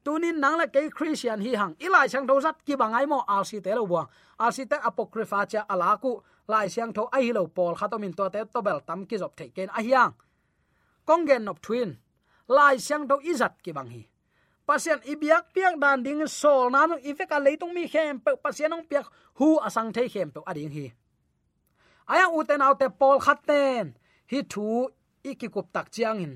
Tunin 0.04 0.40
nang 0.40 0.58
la 0.58 0.66
ke 0.66 0.90
christian 0.90 1.42
hi 1.42 1.56
hang. 1.56 1.76
Ilai 1.80 2.08
chang 2.10 2.26
do 2.26 2.40
zat 2.42 2.58
ki 2.66 2.76
bangai 2.76 3.06
mo 3.08 3.24
al 3.28 3.44
te 3.46 3.76
lo 3.76 3.86
buang. 3.86 4.08
Al 4.40 4.52
te 4.52 4.78
apocrypha 4.90 5.46
cha 5.52 5.66
alaku 5.70 6.22
lai 6.52 6.68
siang 6.74 6.92
tho 6.96 7.04
ai 7.18 7.32
lo 7.38 7.48
pol 7.56 7.74
khatomin 7.80 8.14
to 8.18 8.26
te 8.34 8.42
to 8.54 8.60
bel 8.68 8.80
tam 8.88 9.00
ki 9.10 9.16
job 9.22 9.34
the 9.38 9.46
ken 9.56 9.70
a 9.78 9.82
hiang. 9.86 10.14
Kongen 11.08 11.50
of 11.52 11.58
twin 11.66 11.90
lai 12.56 12.76
siang 12.86 13.04
tho 13.10 13.16
izat 13.32 13.54
ki 13.64 13.72
bang 13.78 13.90
hi. 13.96 14.04
Pasien 14.68 15.00
ibiak 15.12 15.46
piak 15.54 15.76
dan 15.84 16.04
ding 16.06 16.28
sol 16.28 16.70
na 16.74 16.86
no 16.86 16.96
ifeka 17.10 17.38
leitung 17.46 17.74
mi 17.74 17.84
khem 17.94 18.20
pe 18.26 18.32
pasien 18.44 18.74
ong 18.76 18.86
piak 18.90 19.06
hu 19.40 19.48
asang 19.68 19.90
thei 19.96 20.08
khem 20.14 20.30
pe 20.36 20.40
ading 20.50 20.72
hi. 20.78 20.88
Aya 22.12 22.26
uten 22.38 22.62
autte 22.68 22.88
pol 23.00 23.18
khaten 23.26 23.86
hi 24.32 24.40
thu 24.52 24.68
ikikup 25.30 25.68
tak 25.76 25.88
chiang 25.94 26.20
in 26.26 26.34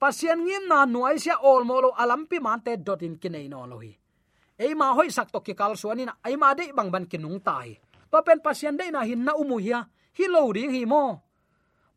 pasien 0.00 0.38
ngim 0.46 0.64
na 0.68 0.78
nuai 0.84 1.16
sia 1.22 1.36
ol 1.50 1.62
molo 1.64 1.90
alampi 2.02 2.38
man 2.46 2.60
te 2.64 2.72
dot 2.86 3.02
in 3.06 3.14
kinai 3.22 3.48
no 3.48 3.66
lo 3.70 3.78
hi. 3.84 3.92
Ei 4.64 4.72
ma 4.74 4.94
hoi 4.96 5.10
sak 5.16 5.28
to 5.32 5.40
ki 5.46 5.54
kal 5.60 5.74
suanin 5.80 6.12
ai 6.26 6.34
ma 6.36 6.54
dei 6.58 6.70
bang 6.76 6.90
ban 6.94 7.06
kinung 7.10 7.40
tai 7.48 7.70
to 8.14 8.22
pen 8.22 8.38
pasien 8.46 8.78
dei 8.78 8.90
na 8.94 9.02
hin 9.02 9.24
na 9.26 9.32
umu 9.42 9.58
hiya 9.58 9.80
hi 10.18 10.24
lo 10.34 10.52
ding 10.52 10.70
hi 10.70 10.84
mo. 10.86 11.04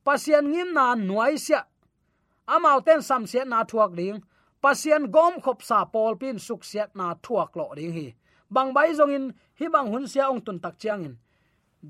Pasien 0.05 0.45
ngim 0.49 0.73
na 0.73 0.95
nuai 0.95 1.37
sia. 1.37 1.61
Amao 2.47 2.81
ten 2.81 3.01
sam 3.01 3.27
sia 3.27 3.45
na 3.45 3.63
thuak 3.63 3.91
ding 3.99 4.17
pasien 4.61 5.11
gom 5.15 5.33
khop 5.43 5.61
sa 5.61 5.85
pol 5.85 6.15
pin 6.21 6.39
suk 6.39 6.63
sia 6.69 6.85
na 6.95 7.13
thuak 7.25 7.55
lo 7.55 7.65
ding 7.77 7.93
hi. 7.97 8.07
Bang 8.49 8.73
bai 8.73 8.93
zong 8.97 9.13
in, 9.17 9.25
hi 9.59 9.65
bang 9.73 9.87
hun 9.91 10.07
sia 10.07 10.23
ong 10.31 10.41
tun 10.41 10.59
tak 10.59 10.79
chiang 10.81 11.05
in. 11.07 11.15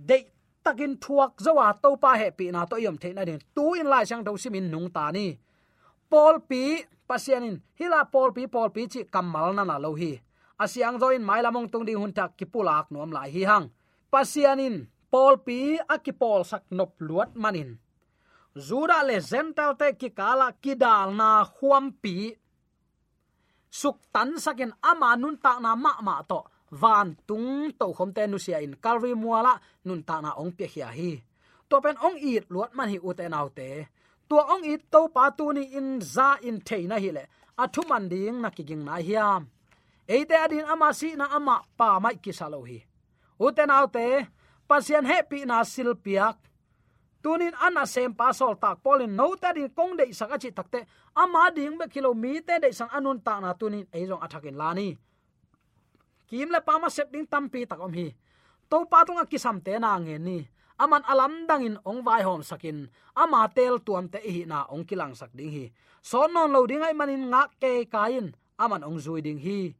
Dei 0.10 0.24
takin 0.64 0.98
thuak 1.04 1.40
zawa 1.46 1.72
to 1.82 1.96
pa 2.04 2.12
he 2.20 2.28
pi 2.38 2.52
na 2.52 2.66
to 2.66 2.76
yom 2.86 2.98
the 2.98 3.14
na 3.14 3.24
din 3.24 3.40
tu 3.56 3.74
in 3.80 3.88
lai 3.88 4.04
sang 4.04 4.24
do 4.24 4.36
simin 4.38 4.68
nung 4.72 4.90
ta 4.90 5.12
ni. 5.12 5.40
Pol 6.10 6.40
pi 6.50 6.84
pasianin 7.10 7.62
hila 7.80 8.04
pol 8.12 8.30
pi 8.36 8.44
pol 8.48 8.70
pi 8.76 8.88
chi 8.92 9.02
kamal 9.14 9.54
na 9.56 9.64
na 9.64 9.78
lo 9.78 9.96
hi. 9.96 10.20
Asiang 10.60 11.00
zo 11.00 11.08
in 11.16 11.24
mai 11.24 11.42
lamong 11.46 11.70
tung 11.72 11.86
ding 11.86 12.00
hun 12.02 12.12
tak 12.12 12.36
kipulak 12.38 12.92
nom 12.92 13.12
lai 13.12 13.30
hi 13.32 13.44
hang 13.46 13.68
pasianin 14.12 14.88
pol 15.12 15.36
pi 15.46 15.80
akipol 15.94 16.42
sak 16.48 16.64
nop 16.78 16.92
luat 17.08 17.32
manin. 17.36 17.72
Zura 18.58 19.00
le 19.08 19.18
zental 19.22 19.72
te 19.80 19.88
ki 20.00 20.10
kala 20.20 20.48
kidal 20.64 21.14
na 21.20 21.30
huam 21.46 21.86
pi 22.02 22.34
suk 23.80 23.98
tan 24.14 24.30
sakin 24.44 24.74
ama 24.82 25.10
nun 25.22 25.38
ta 25.44 25.54
na 25.64 25.72
ma 25.76 25.94
ma 26.08 26.16
to. 26.32 26.42
Van 26.82 27.16
tung 27.28 27.72
to 27.80 27.86
khom 27.98 28.12
te 28.16 28.24
nu 28.28 28.38
sia 28.46 28.60
in 28.66 28.76
calvary 28.84 29.16
muala 29.24 29.54
nun 29.88 30.02
ta 30.08 30.16
na 30.24 30.32
ong 30.42 30.52
pe 30.58 30.66
hia 30.74 30.90
hi. 30.98 31.12
To 31.70 31.76
pen 31.84 31.98
ong 32.08 32.18
it 32.34 32.46
luat 32.54 32.72
man 32.78 32.90
hi 32.92 32.98
uten 33.10 33.36
te 33.36 33.50
te. 33.58 33.70
Tua 34.28 34.44
ong 34.54 34.64
it 34.74 34.82
to 34.92 35.02
pa 35.16 35.30
tu 35.38 35.46
ni 35.56 35.64
in 35.78 36.02
za 36.02 36.30
in 36.48 36.58
the 36.68 36.78
na 36.92 36.98
hi 37.04 37.12
le. 37.18 37.24
Athu 37.64 37.82
man 37.90 38.10
ding 38.12 38.42
na 38.44 38.50
ki 38.56 38.64
ging 38.70 38.84
na 38.88 38.96
hiam. 39.08 39.42
Eite 40.08 40.36
adin 40.44 40.66
ama 40.74 40.90
si 41.00 41.16
na 41.16 41.26
ama 41.38 41.56
pa 41.78 42.00
mai 42.04 42.16
ki 42.24 42.32
salo 42.40 42.62
hi 42.70 42.80
uten 43.40 43.70
autte 43.70 44.28
pasien 44.68 45.06
happy 45.06 45.46
na 45.46 45.64
sil 45.66 45.94
piak 45.96 46.38
tunin 47.24 47.56
ana 47.62 47.86
sem 47.86 48.14
pasol 48.14 48.58
tak 48.62 48.84
polin 48.84 49.16
no 49.16 49.36
ta 49.36 49.54
din 49.54 49.70
kong 49.70 49.98
de 49.98 50.14
saka 50.14 50.38
chi 50.42 50.52
takte 50.52 50.86
ama 51.16 51.52
ding 51.56 51.78
be 51.78 51.86
te 52.48 52.56
de 52.64 52.70
sang 52.74 52.92
anun 52.98 53.20
ta 53.24 53.40
na 53.40 53.54
tunin 53.54 53.86
ei 53.94 54.06
jong 54.10 54.24
athakin 54.26 54.58
lani 54.58 54.98
kim 56.28 56.52
le 56.52 56.60
pama 56.60 56.92
sep 56.92 57.08
ding 57.10 57.26
tampi 57.26 57.64
takom 57.64 57.96
hi. 57.96 58.12
To 58.68 58.84
pa 58.92 59.08
tunga 59.08 59.24
kisam 59.24 59.64
te 59.64 59.80
na 59.80 59.96
nge 59.96 60.20
ni. 60.20 60.44
Aman 60.78 61.02
alam 61.08 61.48
dangin 61.50 61.80
ong 61.88 62.04
vai 62.04 62.22
hom 62.22 62.44
sakin. 62.44 62.92
Ama 63.16 63.48
tel 63.56 63.80
tuam 63.80 64.12
te 64.12 64.20
hi 64.20 64.44
na 64.44 64.68
ong 64.68 64.84
kilang 64.84 65.16
sak 65.16 65.32
ding 65.32 65.50
hi. 65.50 65.66
Son 66.04 66.30
non 66.30 66.52
lo 66.52 66.68
ding 66.68 66.84
ai 66.84 66.94
manin 66.94 67.32
nga 67.32 67.48
ke 67.58 67.88
kain. 67.88 68.36
Aman 68.60 68.84
ong 68.84 69.00
zui 69.00 69.24
ding 69.24 69.40
hi 69.40 69.72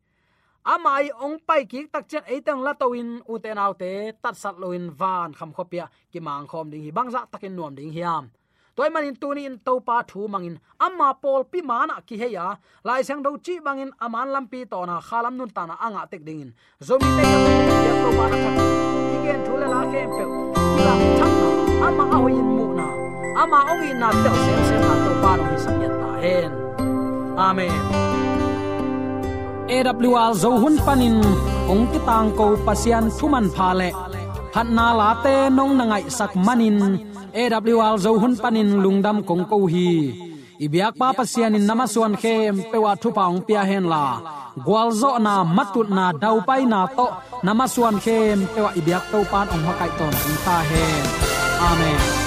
amai 0.74 1.08
ong 1.24 1.40
pai 1.48 1.64
ki 1.72 1.88
tak 1.94 2.04
chen 2.12 2.24
eitang 2.28 2.60
la 2.66 2.74
toin 2.82 3.10
nau 3.56 3.74
te, 3.82 4.12
tat 4.24 4.36
sat 4.36 4.56
loin 4.60 4.92
van 5.00 5.32
kham 5.38 5.52
khopia 5.56 5.86
ki 6.12 6.20
mang 6.20 6.48
khom 6.52 6.70
ding 6.72 6.84
hi 6.84 6.92
bangza 6.92 7.22
takin 7.32 7.56
nuam 7.56 7.74
ding 7.76 7.92
hiam 7.96 8.24
toy 8.76 8.90
manin 8.90 9.16
tuni 9.22 9.46
in 9.50 9.58
to 9.66 9.74
pa 9.88 10.04
thu 10.10 10.28
mangin 10.34 10.56
amma 10.86 11.10
pol 11.22 11.42
pi 11.52 11.60
mana 11.70 11.96
ki 12.08 12.16
he 12.22 12.28
ya, 12.38 12.48
lai 12.88 13.02
sang 13.08 13.24
do 13.26 13.32
chi 13.46 13.56
bangin 13.66 13.92
aman 14.06 14.28
lampi 14.34 14.60
to 14.72 14.80
na 14.90 14.96
khalam 15.08 15.34
nun 15.40 15.50
ta 15.56 15.64
na, 15.66 15.76
anga 15.86 16.04
tek 16.12 16.22
ding 16.28 16.42
in. 16.44 16.52
Zomi 16.88 17.10
te 17.18 17.24
ya, 17.88 17.94
to 18.04 18.10
pa 18.18 18.26
na 18.32 18.38
igen 19.16 19.40
thule 19.46 19.68
la 19.74 19.82
ke 19.92 20.02
pe 20.16 20.24
la 20.86 20.94
thak 21.20 21.34
na 21.42 21.50
amma 21.88 22.04
a 22.16 22.18
hoin 22.24 22.48
mu 22.56 22.66
na. 22.80 22.88
Amma 23.42 23.60
ong 23.72 23.84
in 23.90 23.98
na 24.02 24.10
te 24.24 24.30
sem 24.44 24.62
sem 24.70 24.82
na 24.86 24.94
to 25.06 25.12
pa 25.24 25.32
no 25.40 25.44
hi 25.52 25.58
sam 25.66 25.76
ya 25.84 25.90
ta 26.02 26.12
hen. 26.24 26.52
Amen. 27.48 28.27
AWR 29.68 30.32
zo 30.42 30.50
hun 30.62 30.76
panin 30.86 31.20
ong 31.72 31.84
ki 31.92 32.00
tang 32.08 32.32
ko 32.40 32.56
pasian 32.66 33.06
thuman 33.18 33.48
pha 33.56 33.70
le 33.80 33.90
phat 34.54 34.68
na 34.78 34.88
la 35.00 35.10
te 35.24 35.36
nong 35.58 35.74
na 35.78 35.84
ngai 35.92 36.06
sak 36.18 36.32
manin 36.46 36.80
AWR 37.42 37.96
zo 38.04 38.12
hun 38.22 38.34
panin 38.42 38.70
lungdam 38.84 39.18
kong 39.28 39.44
ko 39.52 39.58
hi 39.74 39.92
ibyak 40.66 40.94
pa 41.00 41.08
pasian 41.18 41.58
in 41.58 41.66
namaswan 41.70 42.14
khem 42.22 42.56
pewa 42.72 42.92
thu 43.02 43.10
paung 43.18 43.40
pia 43.48 43.64
hen 43.70 43.86
la 43.94 44.06
gwalzo 44.66 45.12
na 45.26 45.34
matut 45.56 45.88
na 45.98 46.06
dau 46.22 46.38
pai 46.48 46.64
na 46.72 46.80
to 46.98 47.08
namaswan 47.46 47.98
khem 48.06 48.40
pewa 48.54 48.72
ibyak 48.80 49.04
to 49.12 49.20
pan 49.32 49.48
ong 49.54 49.64
makai 49.68 49.92
ton 50.00 50.14
ta 50.46 50.58
hen 50.70 51.04
amen 51.70 52.27